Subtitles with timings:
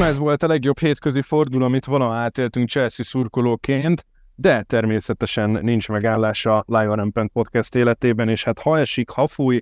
[0.00, 5.88] Nem ez volt a legjobb hétközi forduló, amit valaha átéltünk Chelsea szurkolóként, de természetesen nincs
[5.88, 9.60] megállás a Lion Rampant podcast életében, és hát ha esik, ha fúj,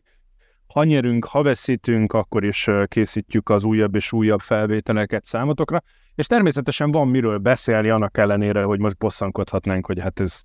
[0.67, 5.83] ha nyerünk, ha veszítünk, akkor is készítjük az újabb és újabb felvételeket számotokra,
[6.15, 10.41] és természetesen van miről beszélni, annak ellenére, hogy most bosszankodhatnánk, hogy hát ez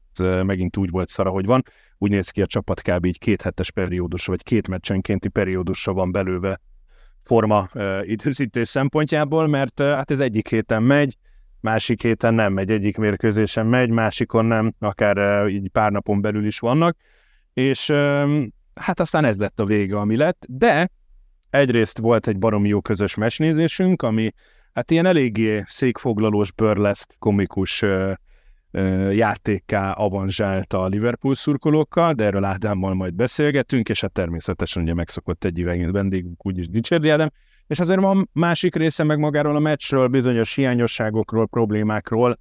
[0.45, 1.63] megint úgy volt szara, hogy van.
[1.97, 3.05] Úgy néz ki a csapat kb.
[3.05, 6.61] így két hetes periódus, vagy két meccsenkénti periódusra van belőve
[7.23, 7.67] forma
[8.01, 11.17] időzítés szempontjából, mert hát ez egyik héten megy,
[11.59, 16.59] másik héten nem megy, egyik mérkőzésen megy, másikon nem, akár így pár napon belül is
[16.59, 16.97] vannak,
[17.53, 17.89] és
[18.73, 20.89] hát aztán ez lett a vége, ami lett, de
[21.49, 24.33] egyrészt volt egy baromi jó közös mesnézésünk, ami
[24.73, 27.83] hát ilyen eléggé székfoglalós, burleszk, komikus
[29.11, 35.43] játékká avanzsált a Liverpool szurkolókkal, de erről Ádámmal majd beszélgetünk, és hát természetesen ugye megszokott
[35.43, 37.31] egy üvegét vendégünk úgyis dicsérdi Ádám,
[37.67, 42.37] és azért van másik része meg magáról a meccsről, bizonyos hiányosságokról, problémákról,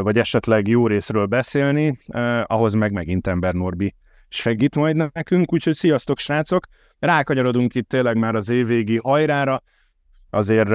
[0.00, 1.98] vagy esetleg jó részről beszélni,
[2.44, 3.94] ahhoz meg megint Ember Norbi
[4.28, 6.66] segít majd nekünk, úgyhogy sziasztok srácok!
[6.98, 9.62] Rákanyarodunk itt tényleg már az évvégi hajrára,
[10.30, 10.68] azért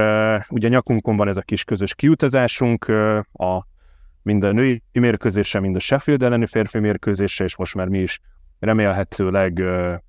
[0.50, 2.88] ugye nyakunkon van ez a kis közös kiutazásunk,
[3.34, 3.68] a
[4.30, 8.20] mind a női mérkőzésre, mind a Sheffield elleni férfi mérkőzésre, és most már mi is
[8.60, 9.60] remélhetőleg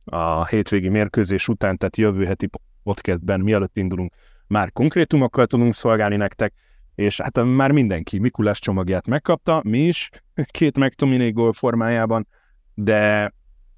[0.05, 2.49] a hétvégi mérkőzés után, tehát jövő heti
[2.83, 4.13] podcastben, mielőtt indulunk,
[4.47, 6.53] már konkrétumokkal tudunk szolgálni nektek,
[6.95, 10.11] és hát már mindenki Mikulás csomagját megkapta, mi is,
[10.59, 12.27] két McTominay gól formájában,
[12.75, 13.33] de,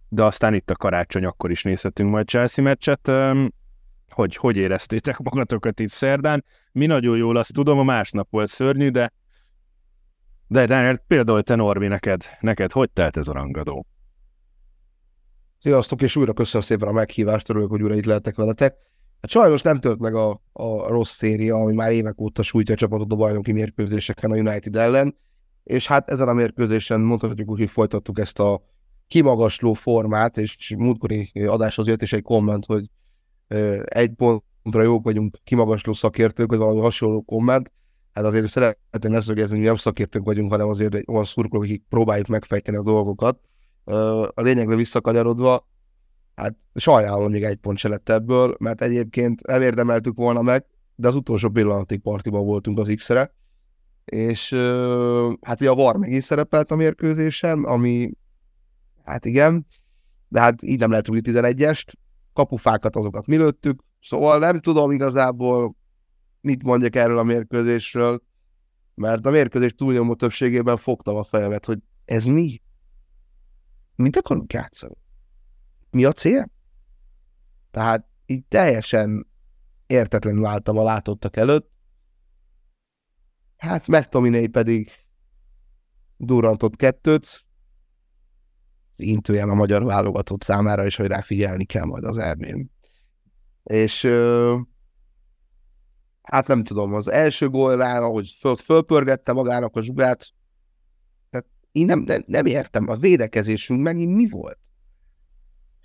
[0.08, 3.12] de aztán itt a karácsony, akkor is nézhetünk majd Chelsea meccset.
[4.08, 6.44] Hogy, hogy éreztétek magatokat itt szerdán?
[6.72, 9.12] Mi nagyon jól azt tudom, a másnap volt szörnyű, de
[10.52, 13.86] de Daniel, például te Norbi, neked, neked hogy telt ez a rangadó?
[15.58, 18.76] Sziasztok, és újra köszönöm szépen a meghívást, örülök, hogy újra itt lehetek veletek.
[19.20, 22.76] Hát sajnos nem tölt meg a, a rossz széria, ami már évek óta sújtja a
[22.76, 25.16] csapatot a bajnoki mérkőzéseken a United ellen,
[25.64, 28.62] és hát ezen a mérkőzésen mondhatjuk úgy, hogy folytattuk ezt a
[29.08, 32.84] kimagasló formát, és múltkori adáshoz jött is egy komment, hogy
[33.84, 37.72] egy pontra jók vagyunk kimagasló szakértők, vagy valami hasonló komment,
[38.12, 42.76] hát azért szeretném leszögezni, hogy nem szakértők vagyunk, hanem azért olyan szurkolók, akik próbáljuk megfejteni
[42.76, 43.40] a dolgokat.
[44.34, 45.68] A lényegre visszakanyarodva,
[46.34, 50.64] hát sajnálom, még egy pont se lett ebből, mert egyébként elérdemeltük volna meg,
[50.94, 53.34] de az utolsó pillanatig partiban voltunk az X-re,
[54.04, 54.52] és
[55.40, 58.12] hát ugye a VAR megint szerepelt a mérkőzésen, ami
[59.04, 59.66] hát igen,
[60.28, 61.86] de hát így nem lehet rúgni 11-est,
[62.32, 65.76] kapufákat azokat mi lőttük, szóval nem tudom igazából
[66.42, 68.22] mit mondjak erről a mérkőzésről,
[68.94, 72.62] mert a mérkőzés túlnyomó többségében fogtam a fejemet, hogy ez mi?
[73.96, 74.94] Mit akarunk játszani?
[75.90, 76.50] Mi a cél?
[77.70, 79.26] Tehát így teljesen
[79.86, 81.70] értetlenül álltam a látottak előtt.
[83.56, 84.90] Hát McTominay pedig
[86.16, 87.44] durrantott kettőt,
[88.96, 92.70] intőjel a magyar válogatott számára is, hogy rá figyelni kell majd az elmén.
[93.62, 94.08] És
[96.22, 100.26] hát nem tudom, az első gólnál, ahogy föl, fölpörgette magának a zsugát,
[101.30, 104.58] tehát én nem, nem, nem értem, a védekezésünk megint mi volt?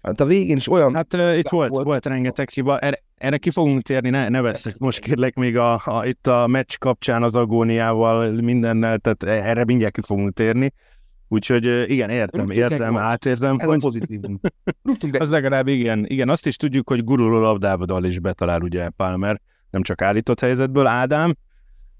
[0.02, 0.96] Hát a végén is olyan...
[0.96, 4.42] Hát uh, itt volt, volt, volt rengeteg hiba, erre, erre ki fogunk térni, ne, ne
[4.42, 9.66] veszek most kérlek még a, a, itt a meccs kapcsán az agóniával, mindennel, tehát erre
[9.66, 10.74] mindjárt ki fogunk térni.
[11.28, 13.59] Úgyhogy igen, értem, Rúgtunk értem, átérzem.
[13.59, 13.80] Ez hogy...
[13.80, 14.19] pozitív.
[15.19, 19.81] az legalább igen, igen, azt is tudjuk, hogy guruló labdába is betalál ugye Palmer, nem
[19.81, 20.88] csak állított helyzetből.
[20.88, 21.36] Ádám,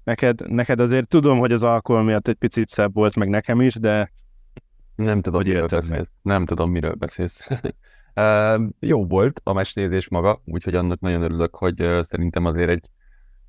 [0.04, 3.74] neked, neked azért tudom, hogy az alkohol miatt egy picit szebb volt, meg nekem is,
[3.74, 4.12] de
[4.94, 6.18] nem tudom, hogy miről beszélsz.
[6.22, 7.48] Nem tudom, miről beszélsz.
[8.14, 12.90] uh, jó volt a mesnézés maga, úgyhogy annak nagyon örülök, hogy uh, szerintem azért egy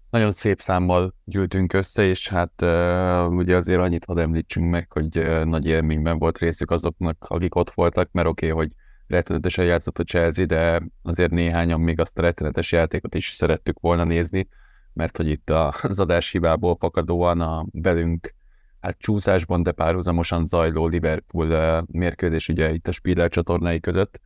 [0.10, 5.18] nagyon szép számmal gyűltünk össze, és hát uh, ugye azért annyit hadd említsünk meg, hogy
[5.18, 8.76] uh, nagy élményben volt részük azoknak, akik ott voltak, mert oké, okay, hogy
[9.10, 14.04] rettenetesen játszott a Chelsea, de azért néhányan még azt a rettenetes játékot is szerettük volna
[14.04, 14.48] nézni,
[14.94, 15.50] mert hogy itt
[15.82, 18.34] az adás hibából fakadóan a belünk
[18.80, 24.22] hát csúszásban, de párhuzamosan zajló Liverpool mérkőzés ugye itt a Spiller csatornái között,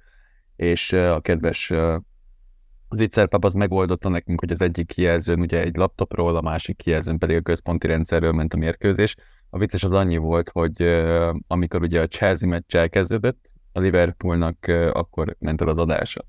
[0.55, 1.73] és a kedves
[2.87, 7.17] az Itzer az megoldotta nekünk, hogy az egyik kijelzőn ugye egy laptopról, a másik kijelzőn
[7.17, 9.15] pedig a központi rendszerről ment a mérkőzés.
[9.49, 11.03] A vicces az annyi volt, hogy
[11.47, 16.25] amikor ugye a Chelsea meccs elkezdődött, a Liverpoolnak akkor ment el az adása.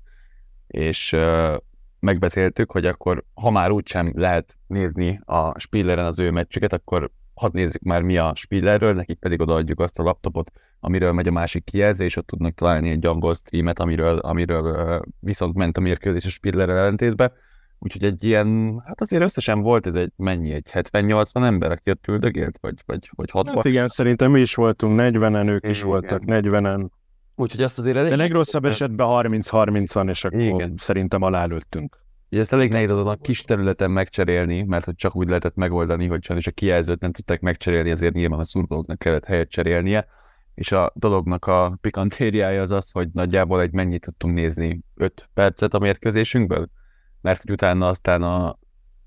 [0.67, 1.15] És
[1.99, 7.49] megbeszéltük, hogy akkor ha már úgysem lehet nézni a Spilleren az ő meccsüket, akkor hadd
[7.53, 11.63] nézzük már mi a Spillerről, nekik pedig odaadjuk azt a laptopot, amiről megy a másik
[11.63, 16.77] kijelzés, ott tudnak találni egy angol streamet, amiről, amiről viszont ment a mérkőzés a Spillerrel
[16.77, 17.31] ellentétben.
[17.79, 22.07] Úgyhogy egy ilyen, hát azért összesen volt ez egy mennyi, egy 70-80 ember, aki ott
[22.07, 23.55] üldögélt, vagy, vagy, vagy 60?
[23.55, 25.89] Hát igen, szerintem mi is voltunk 40-en, ők is igen.
[25.89, 26.87] voltak 40-en.
[27.35, 28.09] Úgyhogy azt azért elég...
[28.09, 30.73] De legrosszabb esetben 30-30-an, és akkor igen.
[30.77, 32.03] szerintem alálőttünk.
[32.29, 36.07] Ugye ezt elég nehéz azon a kis területen megcserélni, mert hogy csak úgy lehetett megoldani,
[36.07, 40.07] hogy sajnos a kijelzőt nem tudták megcserélni, azért nyilván a szurkolóknak kellett helyet cserélnie,
[40.55, 44.81] és a dolognak a pikantériája az az, hogy nagyjából egy mennyit tudtunk nézni?
[44.95, 46.69] 5 percet a mérkőzésünkből,
[47.21, 48.57] mert hogy utána aztán a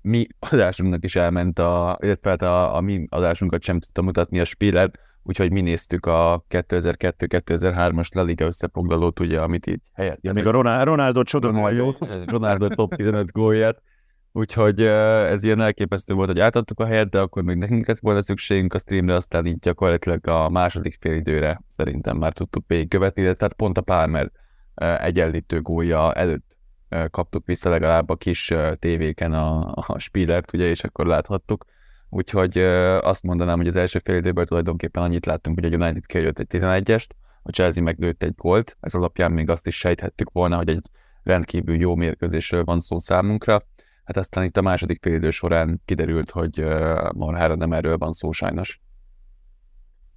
[0.01, 4.45] mi adásunknak is elment, a, illetve hát a, a mi adásunkat sem tudta mutatni a
[4.45, 4.91] Spiller,
[5.29, 10.17] úgyhogy mi néztük a 2002-2003-as La Liga összefoglalót, ugye, amit így helyett.
[10.21, 11.91] Ja, még a Ronaldo, Ronaldo csoda jó.
[12.25, 13.81] Ronaldo top 15 gólját.
[14.31, 18.21] Úgyhogy ez ilyen elképesztő volt, hogy átadtuk a helyet, de akkor még nekünk lett volna
[18.21, 23.33] szükségünk a streamre, aztán így gyakorlatilag a második fél időre szerintem már tudtuk végigkövetni, de
[23.33, 24.31] tehát pont a Palmer
[24.75, 26.57] egyenlítő gólya előtt
[27.11, 31.65] kaptuk vissza legalább a kis tévéken a, a Spielert, ugye, és akkor láthattuk.
[32.09, 32.57] Úgyhogy
[33.01, 36.47] azt mondanám, hogy az első fél időből tulajdonképpen annyit láttunk, hogy a United kijött egy
[36.49, 37.07] 11-est,
[37.43, 40.89] a Chelsea meglőtt egy gólt, ez alapján még azt is sejthettük volna, hogy egy
[41.23, 43.65] rendkívül jó mérkőzésről van szó számunkra.
[44.03, 46.65] Hát aztán itt a második fél idő során kiderült, hogy
[47.13, 48.79] marhára nem erről van szó sajnos.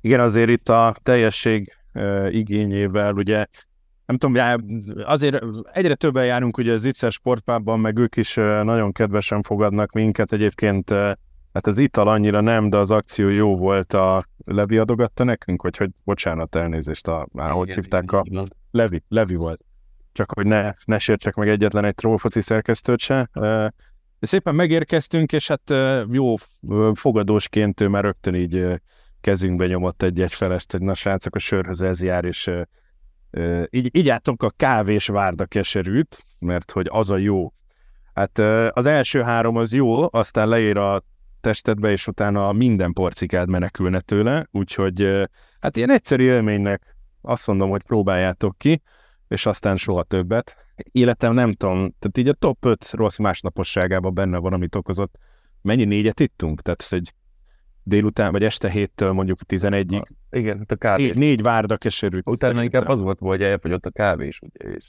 [0.01, 1.77] Igen, azért itt a teljesség
[2.29, 3.47] igényével, ugye
[4.07, 4.63] nem tudom,
[5.05, 10.33] azért egyre többen járunk ugye az Itzer sportpában, meg ők is nagyon kedvesen fogadnak minket.
[10.33, 10.95] Egyébként
[11.53, 13.93] hát az ital annyira nem, de az akció jó volt.
[13.93, 18.23] A Levi adogatta nekünk, vagy hogy bocsánat, elnézést, a, már igen, hogy hívták igen, a...
[18.25, 18.53] Igen.
[18.71, 19.61] Levi, Levi volt.
[20.13, 23.29] Csak hogy ne, ne sértsek meg egyetlen egy trollfoci szerkesztőt se.
[24.19, 25.75] De szépen megérkeztünk, és hát
[26.11, 26.35] jó
[26.95, 28.81] fogadósként ő már rögtön így
[29.21, 32.51] kezünkbe nyomott egy-egy felest, hogy na srácok, a sörhöz ez jár, és
[33.71, 37.53] így, így álltunk a kávés várda keserűt, mert hogy az a jó.
[38.15, 38.39] Hát
[38.71, 41.05] az első három az jó, aztán leér a
[41.43, 45.29] testedbe, és utána minden porcikád menekülne tőle, úgyhogy
[45.61, 48.83] hát ilyen egyszerű élménynek azt mondom, hogy próbáljátok ki,
[49.29, 50.57] és aztán soha többet.
[50.93, 55.15] Életem nem tudom, tehát így a top 5 rossz másnaposságában benne van, amit okozott.
[55.63, 56.61] Mennyi négyet ittunk?
[56.61, 57.15] Tehát, hogy
[57.83, 60.03] délután, vagy este héttől mondjuk 11-ig.
[60.31, 61.05] Igen, hát a kávé.
[61.05, 62.29] Négy, négy várda keserűt.
[62.29, 64.87] Utána inkább az volt, hogy elfogyott a kávé is, ugye, és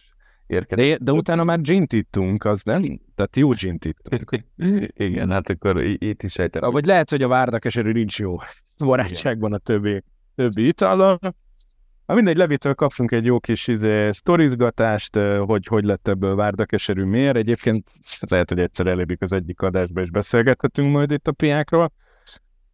[0.47, 0.85] érkezett.
[0.85, 2.99] De, de utána már gint ittunk, az nem?
[3.15, 4.31] Tehát jó gint ittunk.
[5.07, 6.71] Igen, hát akkor itt is sejtem.
[6.71, 8.35] Vagy lehet, hogy a várda keserű nincs jó
[8.85, 10.03] barátságban a többi,
[10.35, 11.19] többi itallal.
[12.05, 17.35] Ha mindegy, Levitől kaptunk egy jó kis izé, sztorizgatást, hogy hogy lett ebből várdakeserű miért.
[17.35, 17.87] Egyébként
[18.19, 21.91] lehet, hogy egyszer elérik az egyik adásba, és beszélgethetünk majd itt a piákról.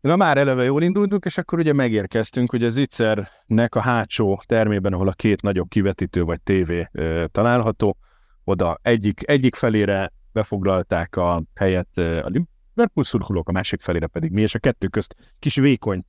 [0.02, 4.94] Na már eleve jól indultunk, és akkor ugye megérkeztünk, hogy az Itzernek a hátsó termében,
[4.94, 7.98] ahol a két nagyobb kivetítő vagy tévé e, található,
[8.44, 12.30] oda egyik, egyik felére befoglalták a helyet a
[12.74, 16.06] Liverpool szurkolók, a másik felére pedig mi, és a kettő közt kis vékony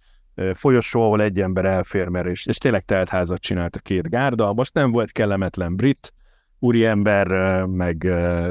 [0.54, 4.52] folyosó, ahol egy ember elfér, mert és, és tényleg teltházat csinált a két gárda.
[4.52, 6.12] Most nem volt kellemetlen brit
[6.58, 7.26] úriember,
[7.66, 8.04] meg,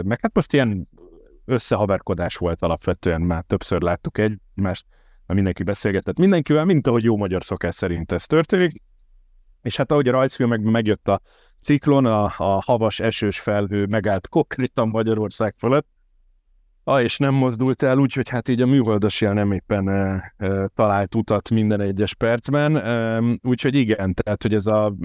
[0.04, 0.90] meg hát most ilyen
[1.46, 4.86] összehaverkodás volt alapvetően, már többször láttuk egymást,
[5.34, 8.82] mindenki beszélgetett mindenkivel, mint ahogy jó magyar szokás szerint ez történik.
[9.62, 11.22] És hát ahogy a rajzfilmekben megjött a
[11.62, 15.88] ciklon, a, a havas esős felhő megállt konkrétan Magyarország fölött,
[16.84, 20.68] ah, és nem mozdult el, úgyhogy hát így a műholdas jel nem éppen e, e,
[20.68, 24.96] talált utat minden egyes percben, e, úgyhogy igen, tehát hogy ez a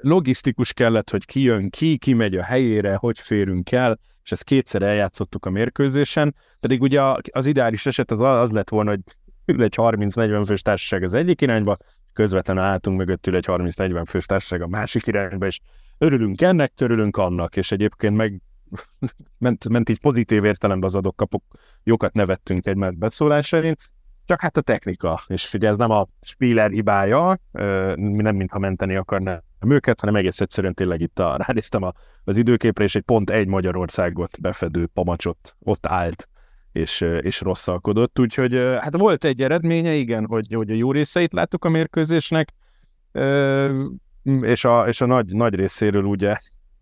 [0.00, 4.44] logisztikus kellett, hogy ki jön ki, ki megy a helyére, hogy férünk el, és ezt
[4.44, 9.00] kétszer eljátszottuk a mérkőzésen, pedig ugye az ideális eset az az lett volna, hogy
[9.46, 11.76] ül egy 30-40 fős társaság az egyik irányba,
[12.12, 15.60] közvetlenül álltunk mögöttül egy 30-40 fős társaság a másik irányba, és
[15.98, 18.40] örülünk ennek, törülünk annak, és egyébként meg
[19.38, 21.42] ment, ment így pozitív értelemben az adok kapok,
[21.82, 23.74] jókat nevettünk egy beszólásain,
[24.24, 27.38] csak hát a technika, és ugye ez nem a Spiller hibája,
[27.94, 31.92] nem mintha menteni akarná őket, hanem egész egyszerűen tényleg itt a, ránéztem a,
[32.24, 36.28] az időképre, és egy pont egy Magyarországot befedő pamacsot ott állt
[36.76, 38.18] és, és rosszalkodott.
[38.20, 42.52] Úgyhogy hát volt egy eredménye, igen, hogy, hogy a jó részeit láttuk a mérkőzésnek,
[44.40, 46.34] és a, és a nagy, nagy részéről ugye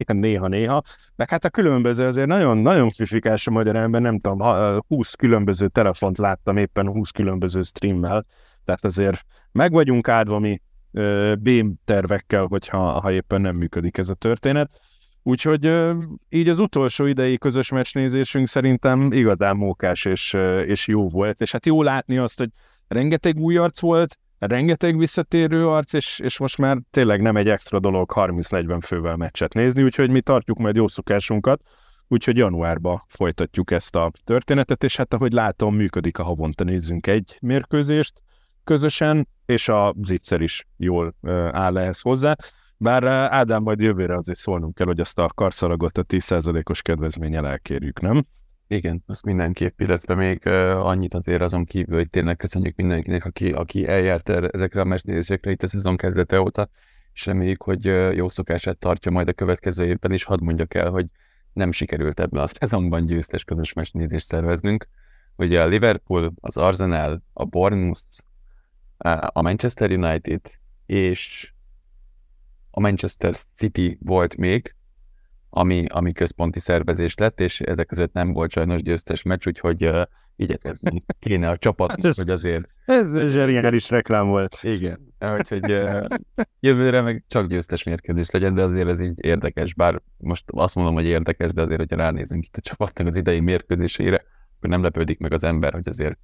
[0.06, 0.82] néha-néha,
[1.16, 4.40] meg hát a különböző azért nagyon-nagyon fifikás a magyar ember, nem tudom,
[4.88, 8.26] 20 különböző telefont láttam éppen 20 különböző streammel,
[8.64, 10.60] tehát azért meg vagyunk áldva mi
[11.38, 11.50] B
[11.84, 14.70] tervekkel, hogyha ha éppen nem működik ez a történet.
[15.26, 15.92] Úgyhogy
[16.28, 20.32] így az utolsó idei közös meccsnézésünk szerintem igazán mókás és,
[20.66, 22.48] és jó volt, és hát jó látni azt, hogy
[22.88, 27.80] rengeteg új arc volt, rengeteg visszatérő arc, és, és most már tényleg nem egy extra
[27.80, 31.60] dolog 30-40 fővel meccset nézni, úgyhogy mi tartjuk majd jó szokásunkat,
[32.08, 37.38] úgyhogy januárba folytatjuk ezt a történetet, és hát ahogy látom, működik a havonta nézzünk egy
[37.40, 38.22] mérkőzést
[38.64, 41.14] közösen, és a zicser is jól
[41.52, 42.36] áll ehhez hozzá.
[42.76, 48.00] Bár Ádám majd jövőre azért szólnunk kell, hogy azt a karszalagot a 10%-os kedvezménnyel elkérjük,
[48.00, 48.26] nem?
[48.66, 53.52] Igen, azt mindenképp, illetve még uh, annyit azért azon kívül, hogy tényleg köszönjük mindenkinek, aki,
[53.52, 56.68] aki eljárt er, ezekre a mesnézésekre itt a szezon kezdete óta,
[57.12, 60.90] és reméljük, hogy uh, jó szokását tartja majd a következő évben, és hadd mondjak el,
[60.90, 61.06] hogy
[61.52, 64.88] nem sikerült ebben a szezonban győztes közös mesnézést szerveznünk.
[65.36, 68.00] Ugye a Liverpool, az Arsenal, a Bournemouth,
[69.32, 70.40] a Manchester United
[70.86, 71.53] és
[72.76, 74.74] a Manchester City volt még,
[75.50, 80.02] ami, ami központi szervezés lett, és ezek között nem volt sajnos győztes meccs, úgyhogy uh,
[80.36, 82.68] igyekezni kéne a csapat, hát ez, hogy azért...
[82.84, 84.58] Ez zseringer reklám volt.
[84.62, 86.04] Igen, úgyhogy uh,
[86.60, 90.94] jövőre meg csak győztes mérkőzés legyen, de azért ez így érdekes, bár most azt mondom,
[90.94, 94.24] hogy érdekes, de azért, hogyha ránézünk itt a csapatnak az idei mérkőzésére,
[94.56, 96.18] akkor nem lepődik meg az ember, hogy azért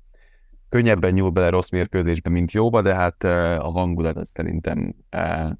[0.69, 3.31] könnyebben nyúl bele rossz mérkőzésbe, mint jóba, de hát uh,
[3.67, 5.51] a hangulat az szerintem uh,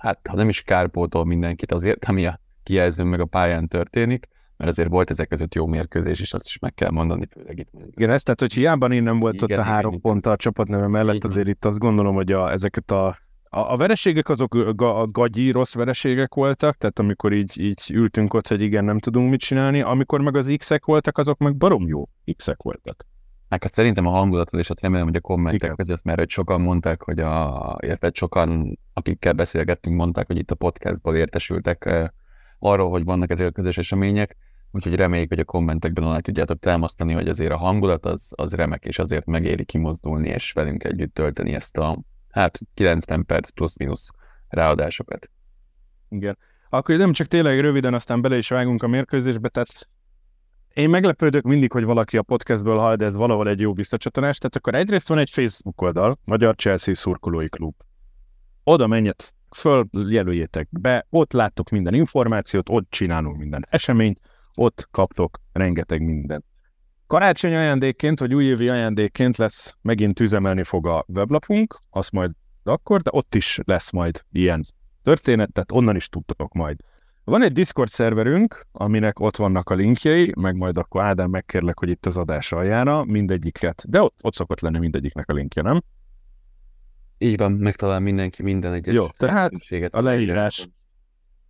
[0.00, 4.70] hát ha nem is kárpótol mindenkit azért, ami a kijelzőn meg a pályán történik, mert
[4.70, 7.68] azért volt ezek között jó mérkőzés, és azt is meg kell mondani, főleg itt.
[7.94, 10.88] Igen, ezt tehát, hogy hiába nem volt igen, ott a három igen, pont a csapatneve
[10.88, 11.30] mellett, igen.
[11.30, 13.18] azért itt azt gondolom, hogy a, ezeket a
[13.52, 18.34] a, a vereségek azok a, a gagyi rossz vereségek voltak, tehát amikor így, így ültünk
[18.34, 21.86] ott, hogy igen, nem tudunk mit csinálni, amikor meg az X-ek voltak, azok meg barom
[21.86, 23.06] jó X-ek voltak.
[23.50, 25.76] Hát, hát szerintem a hangulatot, és hát remélem, hogy a kommentek Igen.
[25.76, 30.54] között, mert hogy sokan mondták, hogy a, illetve sokan, akikkel beszélgettünk, mondták, hogy itt a
[30.54, 32.08] podcastból értesültek eh,
[32.58, 34.36] arról, hogy vannak ezek a közös események,
[34.70, 38.84] úgyhogy reméljük, hogy a kommentekben alá tudjátok támasztani, hogy azért a hangulat az, az remek,
[38.84, 44.10] és azért megéri kimozdulni, és velünk együtt tölteni ezt a, hát 90 perc plusz-minusz
[44.48, 45.30] ráadásokat.
[46.08, 46.38] Igen.
[46.68, 49.88] Akkor nem csak tényleg röviden, aztán bele is vágunk a mérkőzésbe, tehát
[50.74, 54.38] én meglepődök mindig, hogy valaki a podcastből hall, de ez valahol egy jó visszacsatolás.
[54.38, 57.74] Tehát akkor egyrészt van egy Facebook oldal, Magyar Chelsea Szurkolói Klub.
[58.64, 64.20] Oda menjet, följelöljétek be, ott láttok minden információt, ott csinálunk minden eseményt,
[64.54, 66.44] ott kaptok rengeteg mindent.
[67.06, 72.30] Karácsony ajándékként, vagy újévi ajándékként lesz, megint üzemelni fog a weblapunk, azt majd
[72.62, 74.64] akkor, de ott is lesz majd ilyen
[75.02, 76.76] történet, tehát onnan is tudtok majd
[77.30, 81.88] van egy Discord szerverünk, aminek ott vannak a linkjei, meg majd akkor Ádám megkérlek, hogy
[81.88, 85.82] itt az adás aljára mindegyiket, de ott, ott szokott lenni mindegyiknek a linkje, nem?
[87.18, 89.52] Így van, megtalál mindenki minden egyes Jó, tehát
[89.90, 90.68] a leírás,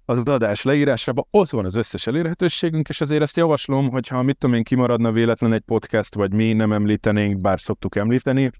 [0.04, 4.56] az adás leírásában ott van az összes elérhetőségünk, és azért ezt javaslom, hogyha mit tudom
[4.56, 8.50] én kimaradna véletlen egy podcast, vagy mi nem említenénk, bár szoktuk említeni,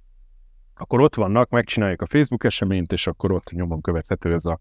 [0.75, 4.61] akkor ott vannak, megcsináljuk a Facebook eseményt, és akkor ott nyomon követhető ez a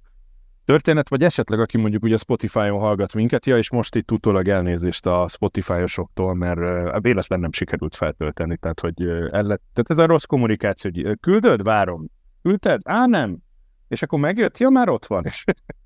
[0.69, 5.05] történet, vagy esetleg aki mondjuk ugye Spotify-on hallgat minket, ja, és most itt utólag elnézést
[5.05, 6.59] a Spotify-osoktól, mert
[6.93, 11.19] a véletlen nem sikerült feltölteni, tehát hogy el lett, tehát ez a rossz kommunikáció, hogy
[11.19, 12.05] küldöd, várom,
[12.41, 13.37] küldted, á nem,
[13.87, 15.43] és akkor megjött, ja már ott van, és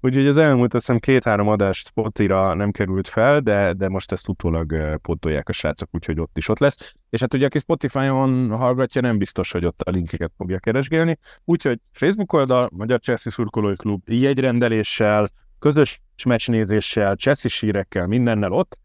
[0.00, 4.28] Úgyhogy az elmúlt azt hiszem két-három adást Spotira nem került fel, de, de most ezt
[4.28, 6.94] utólag pótolják a srácok, úgyhogy ott is ott lesz.
[7.10, 11.18] És hát ugye aki Spotify-on hallgatja, nem biztos, hogy ott a linkeket fogja keresgélni.
[11.44, 15.28] Úgyhogy Facebook oldal, Magyar Chelsea Szurkolói Klub, jegyrendeléssel,
[15.58, 18.78] közös meccsnézéssel, Chelsea sírekkel, mindennel ott.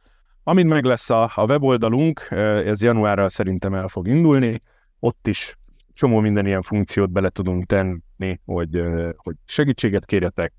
[0.44, 2.28] Amint meg lesz a, a weboldalunk,
[2.66, 4.62] ez januárral szerintem el fog indulni,
[5.00, 5.58] ott is
[5.94, 8.84] csomó minden ilyen funkciót bele tudunk tenni, hogy,
[9.16, 10.54] hogy segítséget kérjetek,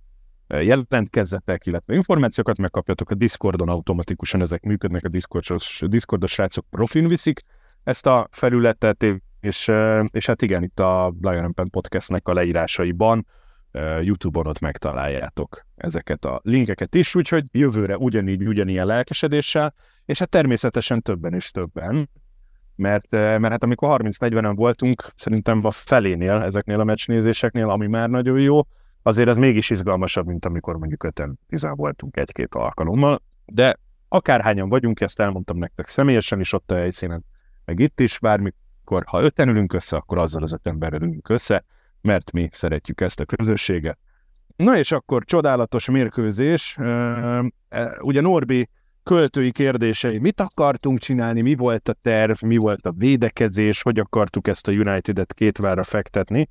[0.49, 7.41] jelentkezzetek, illetve információkat megkapjatok a Discordon automatikusan, ezek működnek, a Discordos, Discordos srácok profin viszik
[7.85, 9.07] ezt a felületet,
[9.41, 9.73] és,
[10.13, 13.27] és hát igen, itt a Lion Pen podcastnek a leírásaiban
[14.01, 19.75] YouTube-on ott megtaláljátok ezeket a linkeket is, úgyhogy jövőre ugyanígy, ugyanilyen lelkesedéssel,
[20.05, 22.11] és hát természetesen többen és többen,
[22.77, 28.41] mert, mert hát amikor 30-40-en voltunk, szerintem a felénél, ezeknél a meccsnézéseknél, ami már nagyon
[28.41, 28.61] jó,
[29.07, 33.77] azért ez mégis izgalmasabb, mint amikor mondjuk öten tizán voltunk egy-két alkalommal, de
[34.09, 37.25] akárhányan vagyunk, ezt elmondtam nektek személyesen is ott a helyszínen,
[37.65, 41.65] meg itt is, bármikor, ha öten ülünk össze, akkor azzal az öt emberrel ülünk össze,
[42.01, 43.99] mert mi szeretjük ezt a közösséget,
[44.57, 46.77] Na és akkor csodálatos mérkőzés.
[48.01, 48.69] Ugye Norbi
[49.03, 54.49] költői kérdései, mit akartunk csinálni, mi volt a terv, mi volt a védekezés, hogy akartuk
[54.49, 56.49] ezt a United-et két vára fektetni,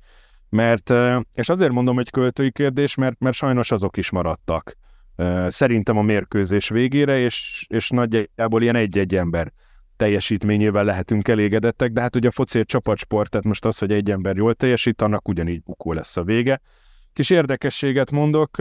[0.54, 0.92] mert,
[1.32, 4.76] és azért mondom, hogy költői kérdés, mert, mert sajnos azok is maradtak.
[5.48, 9.52] Szerintem a mérkőzés végére, és, és nagyjából ilyen egy-egy ember
[9.96, 14.10] teljesítményével lehetünk elégedettek, de hát ugye a foci egy csapatsport, tehát most az, hogy egy
[14.10, 16.60] ember jól teljesít, annak ugyanígy bukó lesz a vége.
[17.12, 18.56] Kis érdekességet mondok,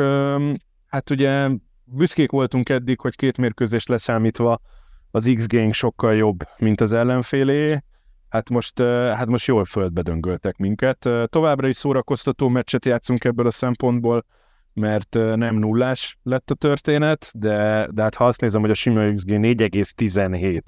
[0.88, 1.50] hát ugye
[1.84, 4.62] büszkék voltunk eddig, hogy két mérkőzést leszámítva
[5.12, 7.84] az X-Gang sokkal jobb, mint az ellenfélé.
[8.34, 11.10] Hát most, hát most jól földbe döngöltek minket.
[11.26, 14.26] Továbbra is szórakoztató meccset játszunk ebből a szempontból,
[14.74, 19.14] mert nem nullás lett a történet, de, de hát ha azt nézem, hogy a sima
[19.14, 20.62] XG 4,17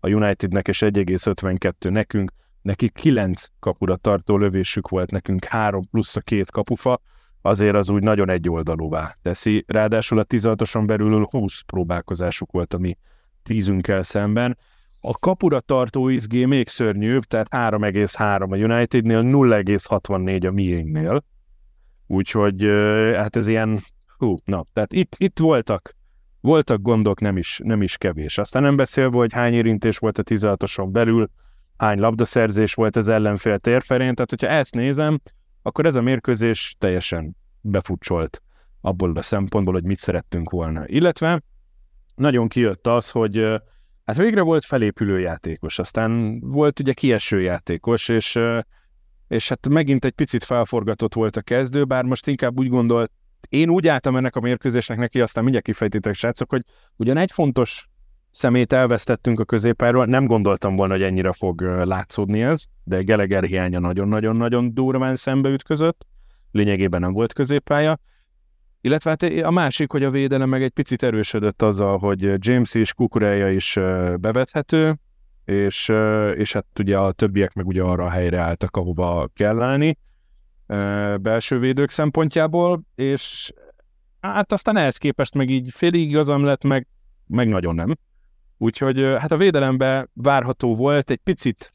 [0.00, 2.32] a Unitednek és 1,52 nekünk,
[2.62, 7.00] nekik 9 kapura tartó lövésük volt, nekünk 3 plusz a két kapufa,
[7.42, 9.64] azért az úgy nagyon egyoldalúvá teszi.
[9.66, 12.96] Ráadásul a 16-oson belül 20 próbálkozásuk volt a mi
[13.42, 14.56] tízünkkel szemben.
[15.08, 21.24] A kapura tartó XG még szörnyűbb, tehát 3,3 a Unitednél, 0,64 a miénknél.
[22.06, 22.64] Úgyhogy
[23.14, 23.80] hát ez ilyen,
[24.18, 25.96] hú, na, tehát itt, itt voltak,
[26.40, 28.38] voltak gondok, nem is, nem is kevés.
[28.38, 31.30] Aztán nem beszélve, hogy hány érintés volt a 16-oson belül,
[31.76, 35.20] hány labdaszerzés volt az ellenfél térferén, tehát hogyha ezt nézem,
[35.62, 38.42] akkor ez a mérkőzés teljesen befutcsolt
[38.80, 40.86] abból a szempontból, hogy mit szerettünk volna.
[40.86, 41.42] Illetve
[42.14, 43.62] nagyon kijött az, hogy
[44.06, 48.38] hát végre volt felépülő játékos, aztán volt ugye kieső játékos, és,
[49.28, 53.12] és hát megint egy picit felforgatott volt a kezdő, bár most inkább úgy gondolt,
[53.48, 56.62] én úgy álltam ennek a mérkőzésnek neki, aztán mindjárt kifejtitek, srácok, hogy
[56.96, 57.88] ugyan egy fontos
[58.30, 63.78] szemét elvesztettünk a középpáról, nem gondoltam volna, hogy ennyire fog látszódni ez, de Geleger hiánya
[63.78, 66.06] nagyon-nagyon-nagyon durván szembe ütközött,
[66.50, 67.98] lényegében nem volt középpálya,
[68.86, 72.92] illetve hát a másik, hogy a védelem meg egy picit erősödött azzal, hogy James és
[72.92, 73.74] Kukureja is
[74.20, 74.98] bevethető,
[75.44, 75.88] és,
[76.34, 79.98] és hát ugye a többiek meg ugye arra a helyre álltak, ahova kell állni
[81.20, 83.52] belső védők szempontjából, és
[84.20, 86.86] hát aztán ehhez képest meg így félig igazam lett, meg,
[87.26, 87.96] meg nagyon nem.
[88.58, 91.74] Úgyhogy hát a védelembe várható volt, egy picit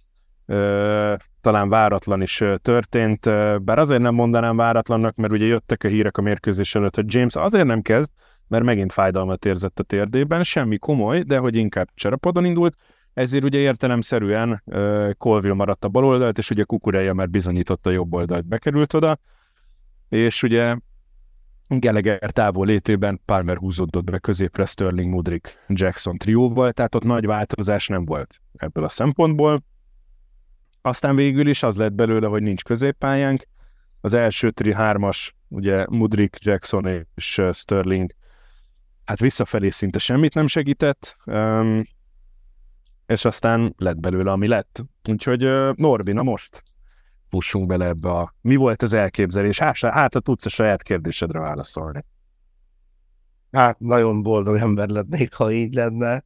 [1.41, 3.25] talán váratlan is történt,
[3.63, 7.35] bár azért nem mondanám váratlannak, mert ugye jöttek a hírek a mérkőzés előtt, hogy James
[7.35, 8.11] azért nem kezd,
[8.47, 12.75] mert megint fájdalmat érzett a térdében, semmi komoly, de hogy inkább cserapodon indult,
[13.13, 14.63] ezért ugye értelemszerűen
[15.17, 19.17] Colville maradt a bal oldalt, és ugye Kukureja már bizonyította a jobb oldalt, bekerült oda,
[20.09, 20.75] és ugye
[21.67, 27.87] Gallagher távol létében Palmer húzódott be középre Sterling, Mudrik, Jackson trióval, tehát ott nagy változás
[27.87, 29.63] nem volt ebből a szempontból.
[30.81, 33.43] Aztán végül is az lett belőle, hogy nincs középpályánk.
[34.01, 38.11] Az első tri hármas, ugye Mudrik, Jackson és Sterling,
[39.05, 41.17] hát visszafelé szinte semmit nem segített,
[43.05, 44.85] és aztán lett belőle, ami lett.
[45.09, 45.41] Úgyhogy
[45.75, 46.63] Norbi, na most
[47.29, 48.33] fussunk bele ebbe a...
[48.41, 49.59] Mi volt az elképzelés?
[49.59, 52.05] Hát, hát ha tudsz a saját kérdésedre válaszolni.
[53.51, 56.23] Hát nagyon boldog ember lennék, ha így lenne.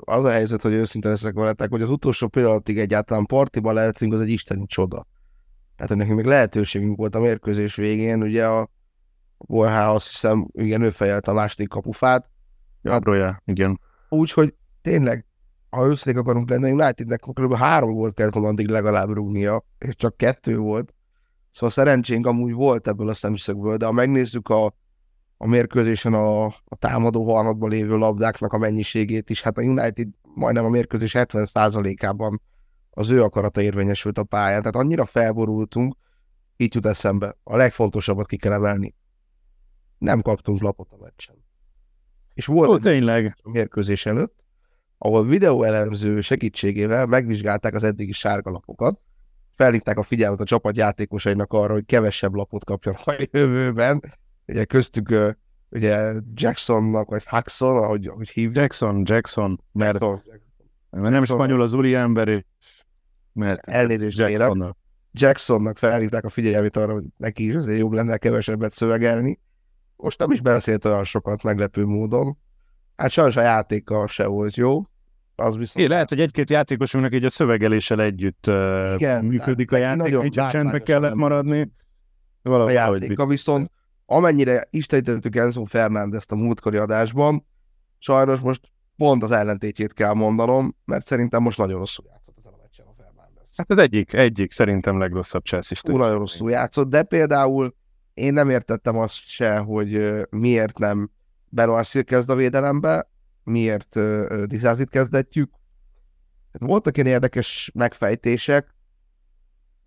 [0.00, 4.20] Az a helyzet, hogy őszinte leszek veletek, hogy az utolsó pillanatig egyáltalán partiba lehetünk, az
[4.20, 5.06] egy isteni csoda.
[5.76, 8.70] Tehát, nekünk még lehetőségünk volt a mérkőzés végén, ugye a
[9.38, 12.30] Borhá azt hiszem, igen, ő fejelte a második kapufát.
[12.82, 13.02] Hát,
[13.44, 13.80] igen.
[14.08, 15.24] Úgyhogy tényleg
[15.70, 17.54] ha őszintén akarunk lenni, Unitednek kb.
[17.54, 20.94] három volt kellett addig legalább rúgnia, és csak kettő volt.
[21.50, 24.74] Szóval szerencsénk amúgy volt ebből a szemszögből, de ha megnézzük a,
[25.42, 30.64] a mérkőzésen a, a támadó harmadban lévő labdáknak a mennyiségét is, hát a United majdnem
[30.64, 32.42] a mérkőzés 70%-ában
[32.90, 35.94] az ő akarata érvényesült a pályán, tehát annyira felborultunk,
[36.56, 38.94] így jut eszembe, a legfontosabbat ki kell emelni.
[39.98, 41.44] Nem kaptunk lapot a meccsen.
[42.34, 43.36] És volt Ó, tényleg.
[43.42, 44.44] a mérkőzés előtt,
[44.98, 49.00] ahol videóelemző segítségével megvizsgálták az eddigi sárgalapokat,
[49.54, 54.02] felhívták a figyelmet a csapat játékosainak arra, hogy kevesebb lapot kapjanak a jövőben.
[54.50, 55.36] Ugye köztük
[55.70, 58.56] ugye Jacksonnak, vagy Huxon, ahogy, ahogy hívják.
[58.56, 61.00] Jackson, Jackson, mert, Jackson, Jackson.
[61.00, 62.42] mert nem spanyol az úri ember, és
[63.32, 64.76] mert Elnézést Jacksonnak.
[65.12, 69.40] Jacksonnak felhívták a figyelmét arra, hogy neki is azért jobb lenne kevesebbet szövegelni.
[69.96, 72.38] Most nem is beszélt olyan sokat meglepő módon.
[72.96, 74.82] Hát sajnos a játéka se volt jó.
[75.34, 75.86] Az viszont...
[75.86, 78.46] É, lehet, hogy egy-két játékosunknak így a szövegeléssel együtt
[78.94, 81.72] Igen, működik a játék, nagyon így csendbe kellett maradni.
[82.42, 83.70] Valahogy, a játéka viszont
[84.10, 87.46] amennyire istenítettük Enzo Fernández a múltkori adásban,
[87.98, 88.60] sajnos most
[88.96, 92.92] pont az ellentétjét kell mondanom, mert szerintem most nagyon rosszul játszott ezen a meccsen a
[92.96, 93.56] Fernández.
[93.56, 97.74] Hát az egyik, egyik szerintem legrosszabb Chelsea Túl nagyon rosszul játszott, de például
[98.14, 101.10] én nem értettem azt se, hogy miért nem
[101.48, 103.10] Benoit kezd a védelembe,
[103.44, 103.98] miért
[104.46, 105.50] Dizázit kezdetjük.
[106.52, 108.74] Voltak ilyen érdekes megfejtések,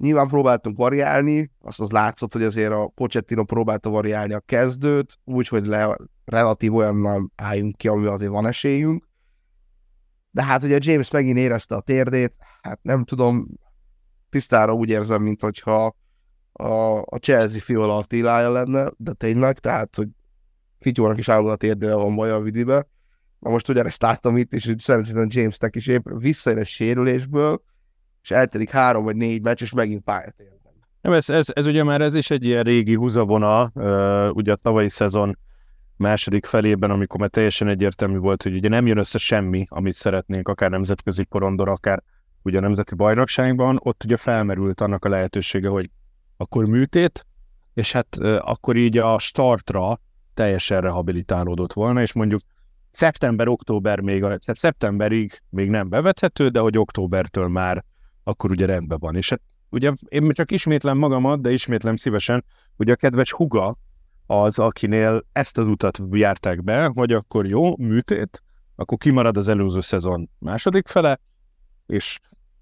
[0.03, 5.65] Nyilván próbáltunk variálni, azt az látszott, hogy azért a Pochettino próbálta variálni a kezdőt, úgyhogy
[5.65, 9.07] le, relatív olyannal álljunk ki, amivel azért van esélyünk.
[10.31, 13.47] De hát ugye James megint érezte a térdét, hát nem tudom,
[14.29, 15.95] tisztára úgy érzem, mint hogyha
[16.51, 20.07] a, a Chelsea Fiola Attilája lenne, de tényleg, tehát, hogy
[20.79, 22.87] Fityónak is állandóan a térdével van baj a vidibe.
[23.39, 27.61] Na most ugyanezt láttam itt, és szerintem Jamesnek is épp visszajön a sérülésből,
[28.23, 30.35] és eltelik három vagy négy meccs, és megint pályát
[31.01, 33.71] Nem, ez, ez, ez, ugye már ez is egy ilyen régi húzavona,
[34.33, 35.37] ugye a tavalyi szezon
[35.97, 40.47] második felében, amikor már teljesen egyértelmű volt, hogy ugye nem jön össze semmi, amit szeretnénk,
[40.47, 42.03] akár nemzetközi porondor, akár
[42.41, 45.89] ugye a nemzeti bajnokságban, ott ugye felmerült annak a lehetősége, hogy
[46.37, 47.25] akkor műtét,
[47.73, 49.99] és hát akkor így a startra
[50.33, 52.41] teljesen rehabilitálódott volna, és mondjuk
[52.91, 57.83] szeptember-október még, tehát szeptemberig még nem bevethető, de hogy októbertől már
[58.23, 59.15] akkor ugye rendben van.
[59.15, 63.75] És hát ugye én csak ismétlem magamat, de ismétlem szívesen, hogy a kedves huga
[64.25, 68.43] az, akinél ezt az utat járták be, hogy akkor jó, műtét,
[68.75, 71.19] akkor kimarad az előző szezon második fele,
[71.85, 72.19] és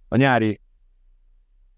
[0.08, 0.60] a nyári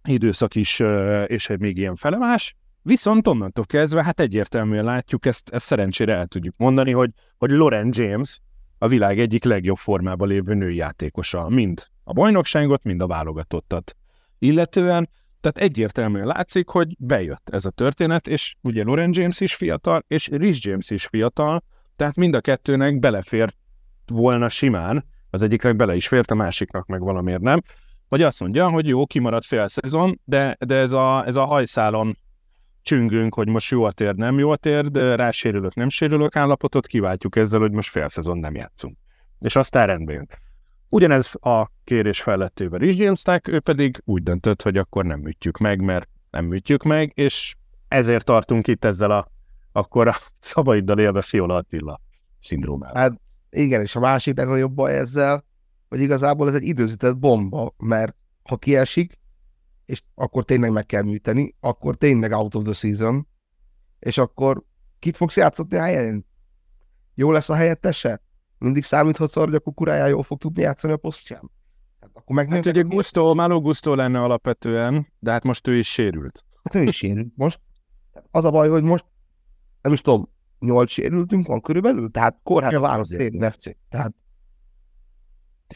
[0.04, 0.80] időszak is,
[1.26, 6.56] és még ilyen felemás, viszont onnantól kezdve, hát egyértelműen látjuk, ezt, ezt szerencsére el tudjuk
[6.58, 8.40] mondani, hogy, hogy Loren James
[8.78, 13.96] a világ egyik legjobb formában lévő női játékosa, mind a bajnokságot, mind a válogatottat.
[14.40, 15.10] Illetően,
[15.42, 20.28] tehát egyértelműen látszik, hogy bejött ez a történet, és ugye Loren James is fiatal, és
[20.28, 21.64] Rhys James is fiatal,
[21.96, 23.58] tehát mind a kettőnek belefért
[24.08, 27.62] volna simán, az egyiknek bele is fért, a másiknak meg valamiért nem,
[28.10, 32.18] vagy azt mondja, hogy jó, kimaradt fél szezon, de, de ez, a, ez a hajszálon
[32.82, 36.88] csüngünk, hogy most jó a tér, nem jó a tér, de rásérülök, nem sérülök állapotot,
[36.88, 38.98] kiváltjuk ezzel, hogy most fél szezon nem játszunk.
[39.40, 40.28] És aztán rendben jön.
[40.94, 45.82] Ugyanez a kérés fellettével is Jamesnek, ő pedig úgy döntött, hogy akkor nem műtjük meg,
[45.82, 47.56] mert nem műtjük meg, és
[47.88, 49.32] ezért tartunk itt ezzel a
[49.72, 52.02] akkor a szabaiddal élve Fiola Attila
[52.40, 53.02] szindrómával.
[53.02, 55.46] Hát igen, és a másik legnagyobb baj ezzel,
[55.90, 59.20] hogy igazából ez egy időzített bomba, mert ha kiesik,
[59.86, 63.28] és akkor tényleg meg kell műteni, akkor tényleg out of the season,
[64.00, 64.64] és akkor
[65.00, 66.26] kit fogsz játszatni a helyén?
[67.16, 68.22] Jó lesz a helyettese?
[68.64, 71.52] Mindig számíthatsz arra, hogy a kukurájá jól fog tudni játszani a posztján?
[72.02, 75.92] Hát, akkor meg hát ugye Gusto, Malo Gusto lenne alapvetően, de hát most ő is
[75.92, 76.44] sérült.
[76.64, 77.32] Hát ő is sérült.
[77.36, 77.60] Most
[78.32, 79.06] az a baj, hogy most
[79.82, 83.64] nem is tudom, nyolc sérültünk van körülbelül, tehát kórházba válasz FC.
[83.90, 84.14] Tehát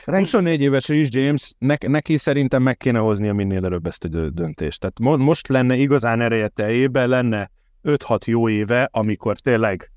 [0.05, 4.79] 24 éves is James, ne, neki szerintem meg kéne hoznia minél előbb ezt a döntést.
[4.79, 7.51] Tehát mo- most lenne igazán ereje teljében, lenne
[7.83, 9.91] 5-6 jó éve, amikor tényleg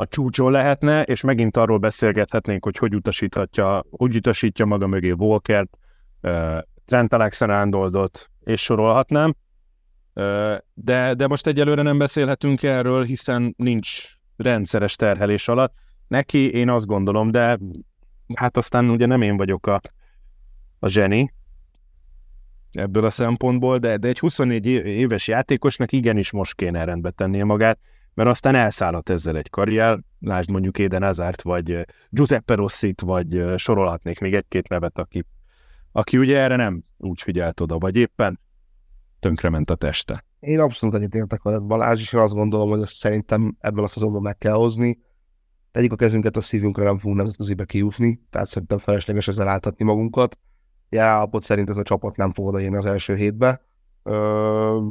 [0.00, 5.78] a csúcson lehetne, és megint arról beszélgethetnénk, hogy hogy utasíthatja, hogy utasítja maga mögé Walkert,
[6.22, 9.34] uh, Trent Alexander-Arnoldot, és sorolhatnám.
[10.74, 14.04] De, de most egyelőre nem beszélhetünk erről, hiszen nincs
[14.36, 15.74] rendszeres terhelés alatt.
[16.08, 17.58] Neki én azt gondolom, de
[18.34, 19.80] hát aztán ugye nem én vagyok a,
[20.78, 21.34] a zseni
[22.72, 27.78] ebből a szempontból, de, de egy 24 éves játékosnak igenis most kéne rendbe tennie magát,
[28.14, 34.20] mert aztán elszállhat ezzel egy karrier, lásd mondjuk Éden Azárt, vagy Giuseppe Rossit, vagy sorolhatnék
[34.20, 35.26] még egy-két nevet, aki,
[35.92, 38.40] aki ugye erre nem úgy figyelt oda, vagy éppen
[39.20, 40.24] tönkrement a teste.
[40.40, 44.38] Én abszolút egyetértek veled Balázs, és azt gondolom, hogy ezt szerintem ebben a szezonban meg
[44.38, 44.98] kell hozni.
[45.70, 50.38] Tegyük a kezünket a szívünkre, nem fogunk nemzetközibe kijutni, tehát szerintem felesleges ezzel álltatni magunkat.
[50.88, 53.60] Jelenlapot szerint ez a csapat nem fog odaérni az első hétbe.
[54.02, 54.86] Ö,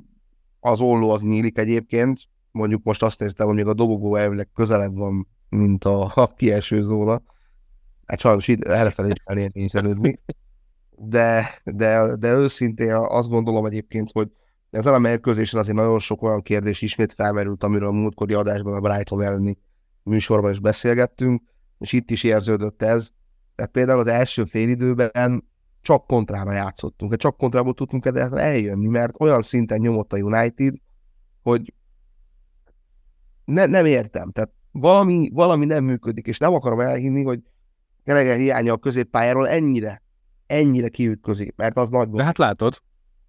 [0.60, 2.20] az olló az nyílik egyébként,
[2.52, 6.82] mondjuk most azt néztem, hogy még a dobogó elvileg közelebb van, mint a, a kieső
[6.82, 7.22] zóna.
[8.06, 10.20] Hát sajnos itt elfelé kell érvényszerűdni.
[10.98, 14.32] De, de, de őszintén azt gondolom egyébként, hogy
[14.70, 18.80] ezen a mérkőzésen azért nagyon sok olyan kérdés ismét felmerült, amiről a múltkori adásban a
[18.80, 19.58] Brighton elleni
[20.04, 21.42] műsorban is beszélgettünk,
[21.78, 23.10] és itt is érződött ez.
[23.56, 25.48] Tehát például az első félidőben
[25.82, 30.76] csak kontrára játszottunk, csak kontrából tudtunk eljönni, mert olyan szinten nyomott a United,
[31.42, 31.74] hogy
[33.50, 34.32] ne, nem értem.
[34.32, 37.40] Tehát valami, valami nem működik, és nem akarom elhinni, hogy
[38.06, 40.02] Gallagher hiánya a középpályáról ennyire,
[40.46, 42.82] ennyire kiütközik, mert az nagy De hát látod.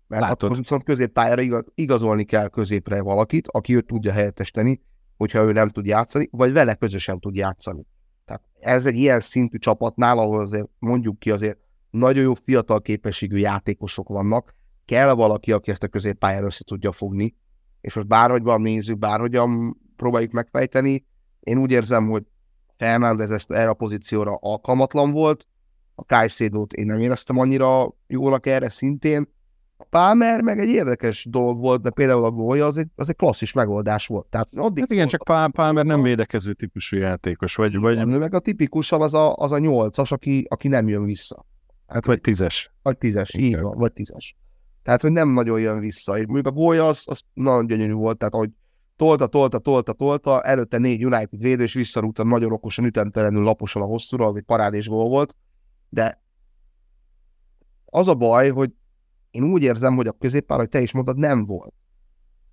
[0.06, 0.42] Mert látod.
[0.42, 4.80] akkor viszont középpályára igaz, igazolni kell középre valakit, aki őt tudja helyettesíteni,
[5.16, 7.86] hogyha ő nem tud játszani, vagy vele közösen tud játszani.
[8.24, 11.58] Tehát ez egy ilyen szintű csapatnál, ahol azért mondjuk ki azért
[11.90, 14.54] nagyon jó fiatal képességű játékosok vannak,
[14.84, 17.34] kell valaki, aki ezt a középpályán össze tudja fogni,
[17.80, 21.06] és most bárhogyban nézzük, bárhogyan próbáljuk megfejteni,
[21.40, 22.22] én úgy érzem, hogy
[22.76, 25.46] Fernández ezt erre a pozícióra alkalmatlan volt,
[25.94, 29.28] a Kajszédót én nem éreztem annyira jólak erre szintén,
[29.76, 33.16] a Palmer meg egy érdekes dolog volt, de például a gólya az egy, az egy
[33.16, 34.26] klasszis megoldás volt.
[34.26, 37.78] Tehát addig hát igen, csak Pál, Palmer nem védekező típusú játékos, vagy...
[37.78, 37.96] vagy...
[37.96, 41.46] Nem, meg a tipikusan az a, az a nyolcas, aki, aki nem jön vissza.
[41.86, 42.72] Hát vagy tízes.
[42.82, 43.46] Vagy tízes, okay.
[43.46, 44.36] így van, vagy tízes.
[44.82, 46.18] Tehát, hogy nem nagyon jön vissza.
[46.18, 48.50] És mondjuk a gólya az, az nagyon gyönyörű volt, tehát hogy
[49.00, 53.84] tolta, tolta, tolta, tolta, előtte négy United védő, és visszarúgta nagyon okosan, ütemtelenül, laposan a
[53.84, 55.36] hosszúra, az egy parádés gól volt,
[55.88, 56.22] de
[57.84, 58.72] az a baj, hogy
[59.30, 61.74] én úgy érzem, hogy a középpár, hogy te is mondtad, nem volt.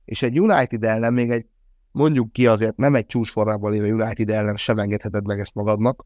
[0.06, 1.48] És egy United ellen még egy,
[1.92, 6.06] mondjuk ki azért, nem egy csúcsformában lévő United ellen sem engedheted meg ezt magadnak,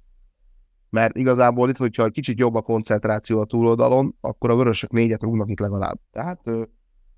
[0.89, 5.23] mert igazából itt, hogyha egy kicsit jobb a koncentráció a túloldalon, akkor a vörösök négyet
[5.23, 5.99] rúgnak itt legalább.
[6.11, 6.41] Tehát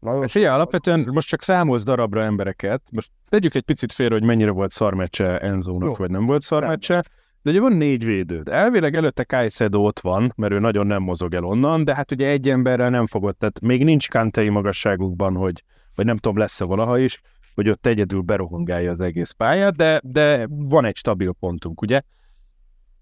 [0.04, 4.24] nagyon hát figyelj, alapvetően most csak számolsz darabra embereket, most tegyük egy picit félre, hogy
[4.24, 7.04] mennyire volt szarmecse Enzónak, vagy nem volt szarmecse, nem.
[7.42, 8.50] de ugye van négy védőd.
[8.50, 12.28] Elvileg előtte Kajszedó ott van, mert ő nagyon nem mozog el onnan, de hát ugye
[12.28, 15.64] egy emberrel nem fogott, tehát még nincs kantei magasságukban, hogy,
[15.96, 17.22] vagy nem tudom, lesz-e valaha is,
[17.56, 22.02] hogy ott egyedül berohongálja az egész pályát, de, de van egy stabil pontunk, ugye?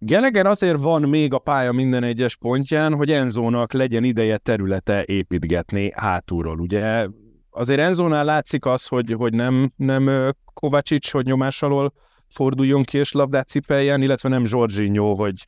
[0.03, 5.91] Gallagher azért van még a pálya minden egyes pontján, hogy Enzónak legyen ideje területe építgetni
[5.95, 6.59] hátulról.
[6.59, 7.07] Ugye
[7.49, 11.93] azért Enzónál látszik az, hogy, hogy nem, nem Kovácsics, hogy nyomás alól
[12.29, 15.45] forduljon ki és labdát cipeljen, illetve nem Zsorzsinyó, hogy,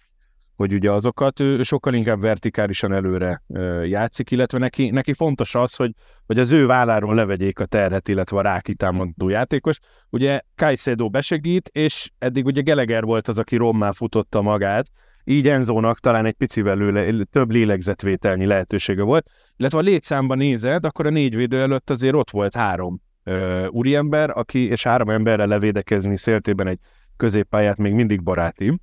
[0.56, 3.42] hogy ugye azokat ő sokkal inkább vertikálisan előre
[3.86, 5.92] játszik, illetve neki, neki fontos az, hogy,
[6.26, 9.80] hogy az ő válláról levegyék a terhet, illetve a rákitámadó játékos.
[10.10, 14.88] Ugye Kajszédó besegít, és eddig ugye Geleger volt az, aki rommá futotta magát,
[15.24, 21.06] így Enzónak talán egy picivel lőle, több lélegzetvételnyi lehetősége volt, illetve a létszámban nézed, akkor
[21.06, 26.18] a négy védő előtt azért ott volt három uh, úriember, aki és három emberrel levédekezni
[26.18, 26.80] széltében egy
[27.18, 28.80] középpályát még mindig baráti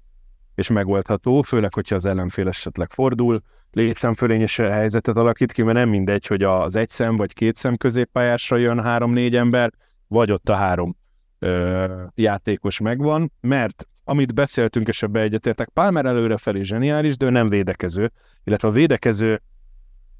[0.54, 3.40] és megoldható, főleg, hogyha az ellenfél esetleg fordul,
[3.72, 8.56] létszámfölényes helyzetet alakít ki, mert nem mindegy, hogy az egy szem vagy két szem középpályásra
[8.56, 9.72] jön három-négy ember,
[10.06, 10.96] vagy ott a három
[11.38, 17.48] ö, játékos megvan, mert amit beszéltünk, és ebbe egyetértek, Palmer előrefelé zseniális, de ő nem
[17.48, 18.12] védekező,
[18.44, 19.42] illetve a védekező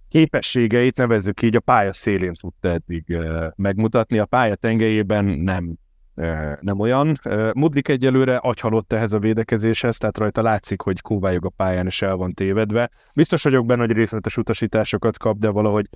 [0.09, 3.17] képességeit nevezzük így a pálya szélén tudta eddig
[3.57, 5.77] megmutatni, a pálya tengelyében nem
[6.61, 7.13] nem olyan.
[7.55, 12.17] Mudlik egyelőre agyhalott ehhez a védekezéshez, tehát rajta látszik, hogy kóvályog a pályán és el
[12.17, 12.91] van tévedve.
[13.15, 15.89] Biztos vagyok benne, hogy részletes utasításokat kap, de valahogy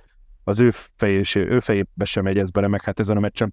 [0.43, 3.51] az ő, fejé, ő fejébe sem megy ez bele, meg hát ezen a meccsen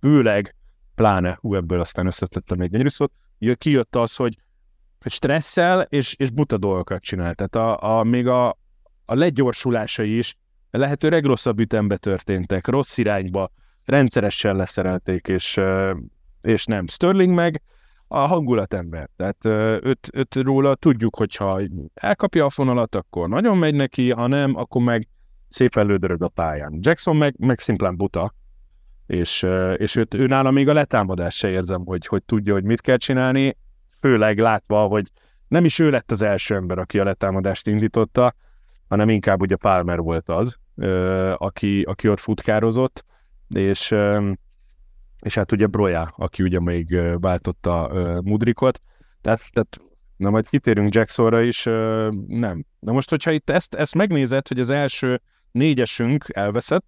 [0.00, 0.54] főleg,
[0.94, 3.12] pláne, hú, ebből aztán összetettem egy szót,
[3.58, 4.38] kijött az, hogy,
[5.04, 7.34] stresszel és, és buta dolgokat csinál.
[7.34, 8.48] Tehát a, a, még a,
[9.04, 10.36] a legyorsulásai is
[10.70, 13.50] lehető legrosszabb ütembe történtek, rossz irányba,
[13.84, 15.60] rendszeresen leszerelték, és,
[16.40, 16.86] és nem.
[16.86, 17.62] Sterling meg
[18.08, 19.08] a hangulatember.
[19.16, 19.44] Tehát
[19.84, 21.60] őt, őt róla tudjuk, hogyha
[21.94, 25.08] elkapja a fonalat, akkor nagyon megy neki, ha nem, akkor meg
[25.48, 26.78] szépen lődörög a pályán.
[26.80, 28.34] Jackson meg, meg szimplán buta,
[29.06, 32.80] és, és őt, ő nála még a letámadás se érzem, hogy, hogy tudja, hogy mit
[32.80, 33.56] kell csinálni,
[33.98, 35.10] főleg látva, hogy
[35.48, 38.34] nem is ő lett az első ember, aki a letámadást indította,
[38.88, 40.56] hanem inkább ugye Palmer volt az,
[41.36, 43.04] aki, aki ott futkározott,
[43.54, 43.94] és,
[45.20, 47.90] és hát ugye Broja, aki ugye még váltotta
[48.24, 48.80] Mudrikot,
[49.20, 49.80] tehát, tehát
[50.16, 51.64] na majd kitérünk Jacksonra is,
[52.26, 52.64] nem.
[52.78, 56.86] Na most, hogyha itt ezt, ezt megnézed, hogy az első négyesünk elveszett,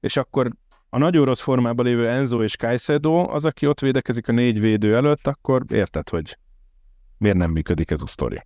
[0.00, 0.50] és akkor
[0.88, 4.94] a nagyon rossz formában lévő Enzo és Kajszedó az, aki ott védekezik a négy védő
[4.94, 6.38] előtt, akkor érted, hogy
[7.18, 8.42] miért nem működik ez a sztori.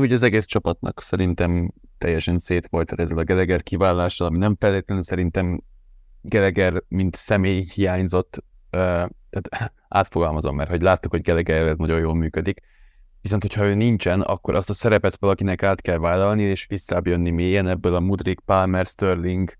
[0.00, 5.02] Úgy az egész csapatnak szerintem teljesen szét volt ezzel a Geleger kivállással, ami nem feltétlenül
[5.02, 5.62] szerintem
[6.20, 9.50] Geleger, mint személy hiányzott, tehát
[9.88, 12.60] átfogalmazom, mert hogy láttuk, hogy Geleger ez nagyon jól működik,
[13.20, 17.30] viszont hogyha ő nincsen, akkor azt a szerepet valakinek át kell vállalni, és visszább jönni
[17.30, 19.52] mélyen ebből a Mudrik, Palmer, Sterling,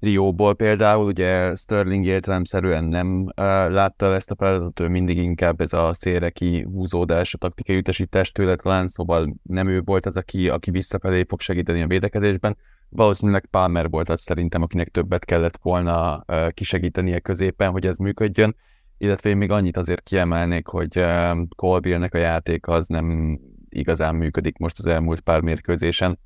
[0.00, 3.32] Rióból például, ugye Sterling értelemszerűen nem uh,
[3.70, 8.56] látta ezt a feladatot, ő mindig inkább ez a szélre kihúzódás, a taktikai utasítás tőle
[8.56, 12.56] talán, szóval nem ő volt az, aki, aki visszafelé fog segíteni a védekezésben.
[12.88, 18.56] Valószínűleg Palmer volt az szerintem, akinek többet kellett volna uh, kisegítenie középen, hogy ez működjön,
[18.98, 24.58] illetve én még annyit azért kiemelnék, hogy uh, Colbillnek a játék az nem igazán működik
[24.58, 26.18] most az elmúlt pár mérkőzésen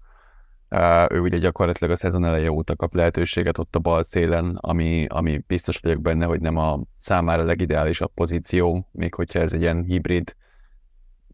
[1.09, 5.45] ő ugye gyakorlatilag a szezon eleje óta kap lehetőséget ott a bal szélen, ami, ami
[5.47, 10.37] biztos vagyok benne, hogy nem a számára legideálisabb pozíció, még hogyha ez egy ilyen hibrid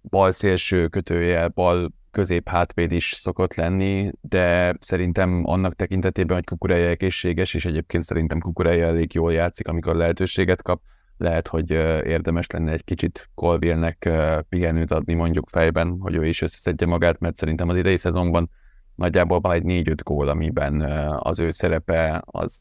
[0.03, 6.88] bal szélső kötője, bal közép hátvéd is szokott lenni, de szerintem annak tekintetében, hogy Kukureja
[6.88, 10.81] egészséges, és egyébként szerintem Kukureja elég jól játszik, amikor lehetőséget kap,
[11.18, 11.70] lehet, hogy
[12.07, 14.11] érdemes lenne egy kicsit Colville-nek
[14.49, 18.51] pihenőt adni mondjuk fejben, hogy ő is összeszedje magát, mert szerintem az idei szezonban
[18.97, 20.81] nagyjából van egy 4-5 gól, amiben
[21.19, 22.57] az ő szerepe, az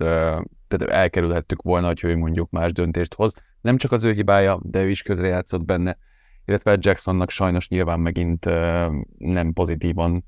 [0.67, 3.43] tehát elkerülhettük volna, hogy ő mondjuk más döntést hoz.
[3.61, 5.97] Nem csak az ő hibája, de ő is közrejátszott benne,
[6.45, 8.45] illetve Jacksonnak sajnos nyilván megint
[9.17, 10.25] nem pozitívan,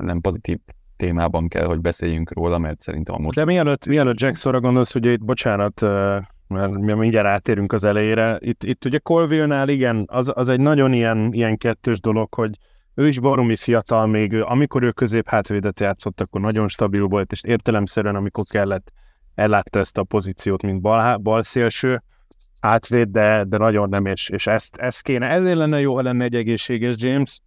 [0.00, 0.58] nem pozitív
[0.96, 3.38] témában kell, hogy beszéljünk róla, mert szerintem a most...
[3.38, 5.80] De mielőtt, mielőtt Jacksonra gondolsz, hogy itt, bocsánat,
[6.48, 10.92] mert mi mindjárt átérünk az elejére, itt, itt ugye Colville-nál igen, az, az egy nagyon
[10.92, 12.58] ilyen, ilyen kettős dolog, hogy
[12.94, 17.32] ő is baromi fiatal még, ő, amikor ő közép hátvédet játszott, akkor nagyon stabil volt,
[17.32, 18.92] és értelemszerűen, amikor kellett,
[19.34, 22.02] ellátta ezt a pozíciót, mint bal, bal szélső
[22.60, 25.26] hátvéd, de, de nagyon nem, és, és ezt, ezt kéne.
[25.26, 27.40] Ezért lenne jó, ha lenne egy egészséges James,